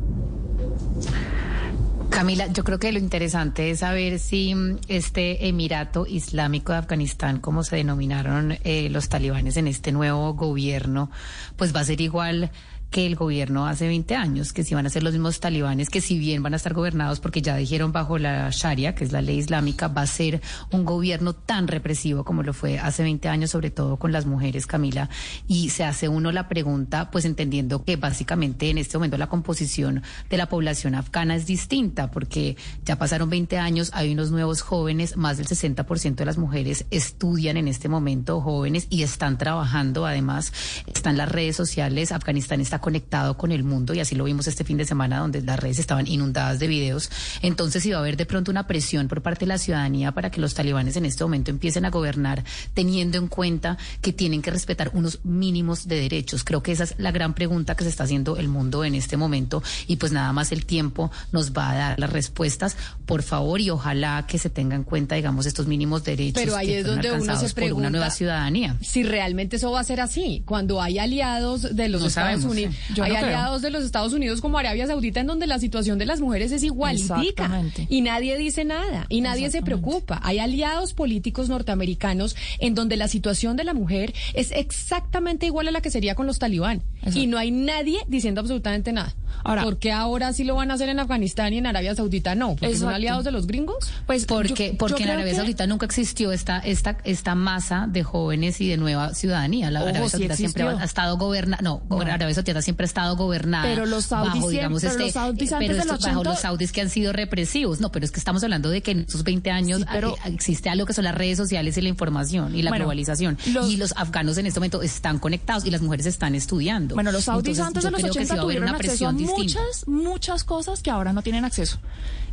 Camila, 2.11 2.47
yo 2.47 2.63
creo 2.63 2.79
que 2.79 2.93
lo 2.93 2.99
interesante 2.99 3.71
es 3.71 3.81
saber 3.81 4.19
si 4.19 4.55
mm, 4.55 4.79
este 4.89 5.49
Emirato 5.49 6.07
Islámico 6.07 6.73
de 6.73 6.79
Afganistán, 6.79 7.41
como 7.41 7.65
se 7.65 7.77
denominaron 7.77 8.57
eh, 8.63 8.89
los 8.91 9.09
talibanes 9.09 9.57
en 9.57 9.67
este 9.67 9.91
nuevo 9.91 10.33
gobierno, 10.35 11.11
pues 11.57 11.75
va 11.75 11.81
a 11.81 11.85
ser 11.85 12.01
igual 12.01 12.51
que 12.95 13.07
el 13.07 13.17
gobierno 13.17 13.67
hace 13.67 13.89
20 13.89 14.15
años, 14.15 14.53
que 14.53 14.63
si 14.63 14.73
van 14.77 14.87
a 14.87 14.89
ser 14.89 15.03
los 15.03 15.13
mismos 15.13 15.41
talibanes, 15.41 15.91
que 15.91 16.01
si 16.01 16.17
bien 16.17 16.45
van 16.45 16.53
a 16.53 16.57
estar 16.57 16.75
gobernados 16.75 17.19
porque 17.19 17.43
ya 17.43 17.57
dijeron 17.57 17.91
bajo 17.91 18.19
la 18.19 18.49
Sharia, 18.53 18.95
que 18.95 19.03
es 19.03 19.11
la 19.11 19.21
ley 19.21 19.39
islámica, 19.39 19.89
va 19.89 20.03
a 20.03 20.07
ser 20.07 20.41
un 20.71 20.85
gobierno 20.85 21.33
tan 21.33 21.67
represivo 21.67 22.23
como 22.23 22.45
lo 22.45 22.55
fue 22.55 22.79
hace 22.79 23.03
20 23.03 23.29
años, 23.29 23.51
sobre 23.51 23.73
todo 23.73 23.97
con 23.97 24.13
las 24.13 24.27
mujeres, 24.27 24.69
Camila. 24.69 25.09
Y 25.49 25.71
se 25.71 25.83
hace 25.83 26.09
uno 26.09 26.31
la 26.31 26.47
pregunta, 26.47 27.11
pues 27.11 27.25
entendiendo 27.25 27.83
que 27.83 27.97
básicamente 27.97 28.71
en 28.71 28.79
este 28.79 28.97
momento 28.97 29.19
la 29.19 29.27
composición 29.27 30.05
de 30.31 30.37
la 30.37 30.49
población 30.49 30.95
afgana 30.95 31.35
es 31.35 31.47
distinta, 31.47 32.13
porque 32.13 32.57
ya 32.85 32.95
pasaron 32.95 33.29
20 33.29 33.59
años, 33.59 33.91
hay 33.93 34.13
unos 34.13 34.31
nuevos 34.31 34.63
jóvenes, 34.63 35.17
más 35.17 35.37
del 35.37 35.49
60% 35.49 36.15
de 36.15 36.25
las 36.27 36.39
mujeres 36.39 36.87
estudian 36.93 37.57
en 37.57 37.67
este 37.67 37.89
momento 37.89 38.41
jóvenes 38.41 38.87
y 38.89 39.03
están 39.03 39.37
trabajando, 39.37 40.07
además 40.07 40.53
están 40.87 41.17
las 41.17 41.29
redes 41.29 41.57
sociales, 41.57 42.13
Afganistán 42.13 42.61
está 42.61 42.84
conectado 42.85 43.39
con 43.39 43.51
el 43.51 43.65
mundo 43.65 43.95
y 43.95 44.01
así 44.01 44.15
lo 44.15 44.25
vimos 44.25 44.47
este 44.47 44.63
fin 44.63 44.77
de 44.77 44.85
semana 44.85 45.21
donde 45.21 45.41
las 45.41 45.59
redes 45.59 45.79
estaban 45.79 46.07
inundadas 46.07 46.59
de 46.59 46.67
videos. 46.67 47.11
Entonces 47.41 47.87
iba 47.87 47.97
a 47.97 48.01
haber 48.01 48.19
de 48.19 48.27
pronto 48.27 48.51
una 48.51 48.67
presión 48.67 49.09
por 49.09 49.23
parte 49.23 49.47
de 49.47 49.49
la 49.49 49.57
ciudadanía 49.57 50.13
para 50.13 50.31
que 50.31 50.39
los 50.39 50.53
talibanes 50.53 50.95
en 50.97 51.07
este 51.07 51.25
momento 51.25 51.51
empiecen 51.51 51.87
a 51.87 51.91
gobernar 51.91 52.45
teniendo 52.75 53.17
en 53.17 53.29
cuenta 53.29 53.79
que 54.03 54.13
tienen 54.13 54.43
que 54.43 54.51
respetar 54.51 54.91
unos 54.93 55.21
mínimos 55.25 55.89
de 55.89 55.99
derechos. 55.99 56.45
Creo 56.45 56.63
que 56.63 56.73
esa 56.73 56.85
es 56.85 56.95
la 56.99 57.11
gran 57.11 57.33
pregunta 57.33 57.75
que 57.75 57.85
se 57.85 57.91
está 57.91 58.05
haciendo 58.05 58.37
el 58.37 58.49
mundo 58.49 58.85
en 58.85 58.95
este 58.95 59.17
momento 59.17 59.63
y 59.87 59.97
pues 59.97 60.13
nada 60.13 60.31
más 60.35 60.53
el 60.53 60.67
tiempo 60.67 61.11
nos 61.33 61.53
va 61.53 61.71
a 61.71 61.75
dar 61.75 61.99
las 61.99 62.13
respuestas, 62.13 62.77
por 63.07 63.23
favor, 63.23 63.63
y 63.63 63.71
ojalá 63.71 64.27
que 64.29 64.39
se 64.39 64.51
tenga 64.51 64.77
en 64.77 64.85
cuenta, 64.85 65.15
digamos, 65.15 65.47
estos 65.47 65.67
mínimos 65.67 66.05
derechos. 66.05 66.43
Pero 66.43 66.55
ahí 66.55 66.67
que 66.67 66.81
es 66.81 66.87
donde 66.87 67.13
uno 67.13 67.35
se 67.41 67.49
pregunta 67.55 67.89
una 67.89 67.91
nueva 67.91 68.11
ciudadanía. 68.11 68.77
si 68.83 69.05
realmente 69.05 69.57
eso 69.57 69.71
va 69.73 69.81
a 69.81 69.85
ser 69.85 70.03
así. 70.03 70.43
Cuando 70.45 70.83
hay 70.83 70.99
aliados 70.99 71.75
de 71.75 71.89
los 71.89 72.03
No 72.03 72.09
Estados 72.09 72.43
sabemos. 72.43 72.53
Unidos, 72.53 72.74
Yo 72.95 73.05
hay 73.05 73.13
no 73.13 73.17
creo. 73.19 73.29
aliados 73.29 73.63
de 73.63 73.71
los 73.71 73.85
Estados 73.85 74.13
Unidos 74.13 74.41
como 74.41 74.59
Arabia 74.59 74.87
Saudita 74.87 75.21
en 75.21 75.27
donde 75.27 75.47
la 75.47 75.59
situación 75.59 75.99
de 75.99 76.07
las 76.07 76.21
mujeres 76.21 76.53
es 76.53 76.63
igualitica 76.63 77.63
y 77.89 78.01
nadie 78.01 78.37
dice 78.37 78.65
nada 78.65 79.07
y 79.09 79.21
nadie 79.21 79.51
se 79.51 79.63
preocupa. 79.63 80.21
Hay 80.23 80.39
aliados 80.39 80.93
políticos 80.95 81.49
norteamericanos 81.49 82.37
en 82.59 82.75
donde 82.75 82.97
la 82.97 83.09
situación 83.09 83.57
de 83.57 83.65
la 83.65 83.75
mujer 83.75 84.15
es 84.35 84.51
exactamente 84.53 85.47
igual 85.47 85.69
a 85.69 85.71
la 85.71 85.81
que 85.81 85.91
sería 85.91 86.15
con 86.15 86.27
los 86.27 86.39
talibán 86.39 86.83
y 87.15 87.27
no 87.27 87.39
hay 87.39 87.51
nadie 87.51 87.99
diciendo 88.09 88.41
absolutamente 88.41 88.93
nada. 88.93 89.15
Ahora- 89.43 89.65
¿por 89.65 89.79
qué 89.79 89.91
ahora 89.93 90.33
sí 90.33 90.45
lo 90.45 90.55
van 90.55 90.71
a 90.71 90.75
hacer 90.75 90.89
en 90.89 91.01
Afganistán 91.01 91.53
y 91.53 91.59
en 91.59 91.67
Arabia 91.67 91.95
Saudita 91.95 92.35
no? 92.35 92.55
¿Porque 92.57 92.77
son 92.77 92.93
aliados 92.95 93.25
de 93.25 93.33
los 93.33 93.47
gringos? 93.47 93.91
Pues 94.07 94.27
Porque, 94.27 94.73
yo- 94.73 94.79
porque 94.79 95.01
yo 95.03 95.05
en 95.07 95.11
Arabia 95.11 95.33
que- 95.33 95.37
Saudita 95.39 95.67
nunca 95.67 95.87
existió 95.87 96.33
esta, 96.33 96.59
esta, 96.61 96.99
esta 97.05 97.35
masa 97.35 97.87
de 97.91 98.03
jóvenes 98.05 98.61
y 98.61 98.69
de 98.69 98.77
nueva 98.77 99.13
ciudadanía. 99.15 99.71
La 99.71 99.81
Ojo, 99.81 99.89
Arabia 99.89 100.05
sí 100.07 100.11
Saudita 100.13 100.37
siempre 100.37 100.63
ha 100.63 100.85
estado 100.85 101.19
gobernada, 101.19 101.63
no, 101.63 101.83
Arabia 102.01 102.33
Saudita 102.35 102.54
siempre 102.63 102.85
ha 102.85 102.87
estado 102.89 103.17
gobernada. 103.17 103.65
Pero 103.65 103.87
los 103.87 104.05
saudis 104.07 104.27
bajo, 104.35 104.39
siempre- 104.51 104.57
digamos, 104.57 104.81
pero 104.83 104.93
este, 104.93 105.05
los 105.05 105.13
saudis 105.13 105.51
eh, 105.51 105.55
antes 105.55 105.69
pero 105.69 105.79
esto- 105.81 105.93
bajo 105.93 106.03
80 106.21 106.31
los 106.31 106.41
saudis 106.41 106.73
que 106.73 106.81
han 106.81 106.91
sido 106.91 107.13
represivos. 107.13 107.81
No, 107.81 107.91
pero 107.93 108.05
es 108.05 108.11
que 108.11 108.19
estamos 108.19 108.43
hablando 108.45 108.69
de 108.71 108.83
que 108.83 108.91
en 108.93 109.01
estos 109.01 109.23
20 109.25 109.51
años 109.51 109.81
Sí, 109.81 109.87
pero- 109.93 110.11
eh, 110.17 110.21
existe 110.33 110.69
algo 110.71 110.87
que 110.87 110.93
son 110.95 111.05
las 111.05 111.15
redes 111.15 111.37
sociales 111.37 111.77
y 111.77 111.81
la 111.83 111.89
información 111.89 112.55
y 112.55 112.63
la 112.63 112.71
Bueno, 112.71 112.85
globalización. 112.85 113.39
los- 113.53 113.71
y 113.71 113.77
los 113.77 113.93
afganos 113.97 114.39
en 114.39 114.47
este 114.47 114.61
momento 114.61 114.83
están 114.83 115.19
conectados 115.19 115.65
y 115.65 115.71
las 115.71 115.83
mujeres 115.83 116.07
están 116.07 116.35
estudiando. 116.35 116.95
Bueno, 116.95 117.13
los 117.13 117.25
saudis 117.25 117.59
Entonces, 117.59 117.67
antes 117.67 117.83
de 117.85 117.91
los 117.91 118.01
creo 118.01 118.13
que 118.13 118.19
80 118.21 118.35
sí 118.35 118.37
va 118.39 118.43
a 118.43 118.45
haber 118.45 118.57
tuvieron 118.59 118.69
una 118.69 118.79
acceso 118.79 119.09
a 119.09 119.13
distinta. 119.13 119.61
muchas, 119.61 119.89
muchas 119.89 120.45
cosas 120.45 120.83
que 120.83 120.91
ahora 120.91 121.13
no 121.13 121.23
tienen 121.23 121.45
acceso. 121.45 121.79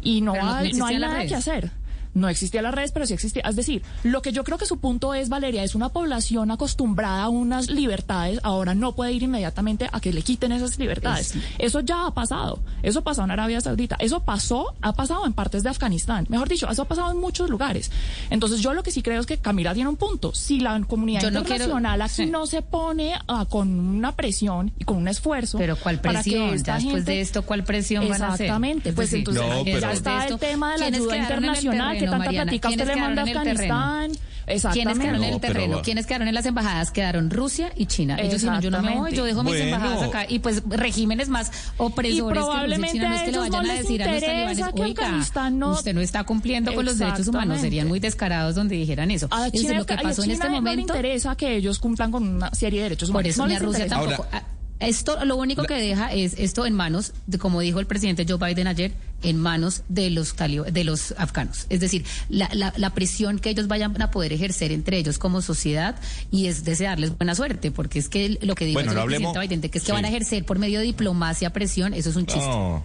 Y 0.03 0.21
no 0.21 0.33
no- 0.33 0.55
hay, 0.55 0.73
no 0.73 0.85
hay 0.87 0.97
nada 0.97 1.25
que 1.25 1.35
hacer. 1.35 1.71
No 2.13 2.27
existían 2.29 2.63
las 2.63 2.73
redes, 2.73 2.91
pero 2.91 3.05
sí 3.05 3.13
existía. 3.13 3.41
Es 3.47 3.55
decir, 3.55 3.83
lo 4.03 4.21
que 4.21 4.31
yo 4.33 4.43
creo 4.43 4.57
que 4.57 4.65
su 4.65 4.79
punto 4.79 5.13
es, 5.13 5.29
Valeria, 5.29 5.63
es 5.63 5.75
una 5.75 5.89
población 5.89 6.51
acostumbrada 6.51 7.23
a 7.23 7.29
unas 7.29 7.69
libertades, 7.69 8.39
ahora 8.43 8.75
no 8.75 8.93
puede 8.95 9.13
ir 9.13 9.23
inmediatamente 9.23 9.87
a 9.91 9.99
que 10.01 10.11
le 10.11 10.21
quiten 10.21 10.51
esas 10.51 10.77
libertades. 10.77 11.35
Eso 11.57 11.79
ya 11.79 12.05
ha 12.07 12.13
pasado. 12.13 12.59
Eso 12.83 13.01
pasó 13.03 13.23
en 13.23 13.31
Arabia 13.31 13.61
Saudita. 13.61 13.95
Eso 13.99 14.19
pasó, 14.23 14.73
ha 14.81 14.93
pasado 14.93 15.25
en 15.25 15.33
partes 15.33 15.63
de 15.63 15.69
Afganistán. 15.69 16.25
Mejor 16.29 16.49
dicho, 16.49 16.69
eso 16.69 16.81
ha 16.81 16.87
pasado 16.87 17.11
en 17.11 17.17
muchos 17.17 17.49
lugares. 17.49 17.91
Entonces, 18.29 18.59
yo 18.61 18.73
lo 18.73 18.83
que 18.83 18.91
sí 18.91 19.01
creo 19.01 19.19
es 19.21 19.25
que 19.25 19.37
Camila 19.37 19.73
tiene 19.73 19.89
un 19.89 19.97
punto. 19.97 20.33
Si 20.33 20.59
la 20.59 20.79
comunidad 20.87 21.21
Yo 21.21 21.31
no 21.31 21.43
quiero- 21.43 21.63
internacional 21.63 22.01
aquí 22.01 22.13
sí. 22.13 22.25
no 22.25 22.45
se 22.45 22.61
pone 22.61 23.13
ah, 23.27 23.45
con 23.49 23.79
una 23.79 24.15
presión 24.15 24.71
y 24.77 24.83
con 24.83 24.97
un 24.97 25.07
esfuerzo. 25.07 25.57
Pero 25.57 25.75
¿cuál 25.77 25.99
para 26.01 26.21
que 26.23 26.31
presión? 26.31 26.53
esta 26.53 26.65
Ya 26.73 26.75
después 26.75 26.95
gente- 26.95 27.11
de 27.11 27.21
esto, 27.21 27.41
¿cuál 27.43 27.63
presión 27.63 28.07
van 28.09 28.21
a 28.21 28.27
hacer? 28.33 28.45
Exactamente, 28.47 28.89
Es 28.89 28.95
pues 28.95 29.11
decir, 29.11 29.19
entonces 29.29 29.43
No, 29.43 29.79
ya 29.79 29.91
está 29.91 30.27
el 30.27 30.37
tema 30.39 30.73
de 30.73 30.79
la 30.79 30.85
¿quiénes 30.85 31.01
ayuda 31.01 31.17
internacional 31.17 31.97
que 32.05 32.11
tanta 32.11 32.25
Mariana? 32.25 32.43
platica 32.45 32.69
usted 32.69 32.77
¿Quiénes 32.83 32.87
le 32.87 32.93
quedaron 32.93 33.15
manda 33.15 33.21
a 33.21 33.23
en 33.23 33.47
el 33.47 33.55
terreno? 33.55 33.75
Afganistán. 33.75 34.31
¿Quiénes 34.73 34.99
quedaron 34.99 35.15
en 35.15 35.23
el 35.23 35.31
No, 35.31 35.39
pero 35.39 35.53
terreno? 35.53 35.81
¿Quiénes 35.81 36.05
quedaron 36.07 36.27
en 36.27 36.33
las 36.33 36.45
embajadas? 36.45 36.91
Quedaron 36.91 37.29
Rusia 37.29 37.71
y 37.75 37.85
China. 37.85 38.17
Ellos 38.19 38.41
dijeron, 38.41 38.59
yo 38.59 38.71
no 38.71 38.81
me 38.81 38.97
voy, 38.97 39.13
yo 39.13 39.23
dejo 39.23 39.43
mis 39.43 39.53
Bueno. 39.53 39.65
embajadas 39.75 40.01
acá. 40.03 40.25
Y 40.27 40.39
pues 40.39 40.63
regímenes 40.67 41.29
más 41.29 41.51
opresores 41.77 42.13
Y 42.13 42.15
que 42.17 42.21
Rusia 42.21 42.31
y 42.31 42.33
probablemente 42.43 42.91
China 42.93 43.09
no 43.09 43.15
es 43.15 43.21
que 43.21 43.31
le 43.31 43.37
vayan 43.37 43.65
no 43.65 43.71
a 43.71 43.75
decir 43.75 44.03
a 44.03 44.11
los 44.11 44.21
talibanes, 44.21 44.57
que 44.73 44.81
oiga, 44.81 45.03
Afganistán 45.05 45.59
no- 45.59 45.71
usted 45.71 45.93
no 45.93 46.01
está 46.01 46.23
cumpliendo 46.23 46.73
con 46.73 46.85
los 46.85 46.97
derechos 46.97 47.27
humanos. 47.27 47.61
Serían 47.61 47.87
muy 47.87 47.99
descarados 47.99 48.55
donde 48.55 48.75
dijeran 48.75 49.09
eso. 49.11 49.27
A 49.31 49.45
Entonces, 49.45 49.61
China, 49.61 49.79
lo 49.79 49.85
que 49.85 49.93
y 49.93 49.97
a 49.97 50.01
pasó 50.01 50.21
en 50.23 50.25
China 50.31 50.33
este 50.33 50.47
no 50.47 50.53
le 50.55 50.59
momento... 50.61 50.93
interesa 50.93 51.35
que 51.37 51.55
ellos 51.55 51.79
cumplan 51.79 52.11
con 52.11 52.27
una 52.27 52.49
serie 52.53 52.79
de 52.79 52.83
derechos 52.85 53.09
Por 53.11 53.21
humanos. 53.21 53.29
eso 53.35 53.41
No 53.43 53.47
ni 53.47 53.55
a 53.55 53.59
Rusia 53.59 53.85
interesa. 53.85 54.01
tampoco. 54.07 54.23
Ahora- 54.33 54.37
Ah, 54.45 54.57
Esto 54.81 55.23
lo 55.25 55.35
único 55.37 55.63
que 55.63 55.75
deja 55.75 56.11
es 56.13 56.33
esto 56.37 56.65
en 56.65 56.73
manos, 56.73 57.13
de, 57.27 57.37
como 57.37 57.61
dijo 57.61 57.79
el 57.79 57.85
presidente 57.87 58.25
Joe 58.27 58.37
Biden 58.37 58.67
ayer, 58.67 58.91
en 59.23 59.37
manos 59.37 59.83
de 59.87 60.09
los 60.09 60.35
talib- 60.35 60.65
de 60.71 60.83
los 60.83 61.13
afganos. 61.17 61.67
Es 61.69 61.79
decir, 61.79 62.03
la, 62.29 62.49
la, 62.53 62.73
la 62.75 62.89
presión 62.95 63.37
que 63.37 63.51
ellos 63.51 63.67
vayan 63.67 64.01
a 64.01 64.09
poder 64.09 64.33
ejercer 64.33 64.71
entre 64.71 64.97
ellos 64.97 65.19
como 65.19 65.41
sociedad 65.43 65.95
y 66.31 66.47
es 66.47 66.63
desearles 66.65 67.15
buena 67.15 67.35
suerte, 67.35 67.69
porque 67.69 67.99
es 67.99 68.09
que 68.09 68.39
lo 68.41 68.55
que 68.55 68.65
dijo 68.65 68.77
Bueno, 68.77 68.93
el 68.93 68.97
hablemos- 68.97 69.33
presidente 69.33 69.39
Biden, 69.47 69.61
de 69.61 69.69
que 69.69 69.77
es 69.77 69.83
que 69.83 69.91
sí. 69.91 69.91
van 69.91 70.05
a 70.05 70.09
ejercer 70.09 70.43
por 70.45 70.57
medio 70.57 70.79
de 70.79 70.85
diplomacia 70.85 71.51
presión, 71.53 71.93
eso 71.93 72.09
es 72.09 72.15
un 72.15 72.25
chiste. 72.25 72.47
No. 72.47 72.79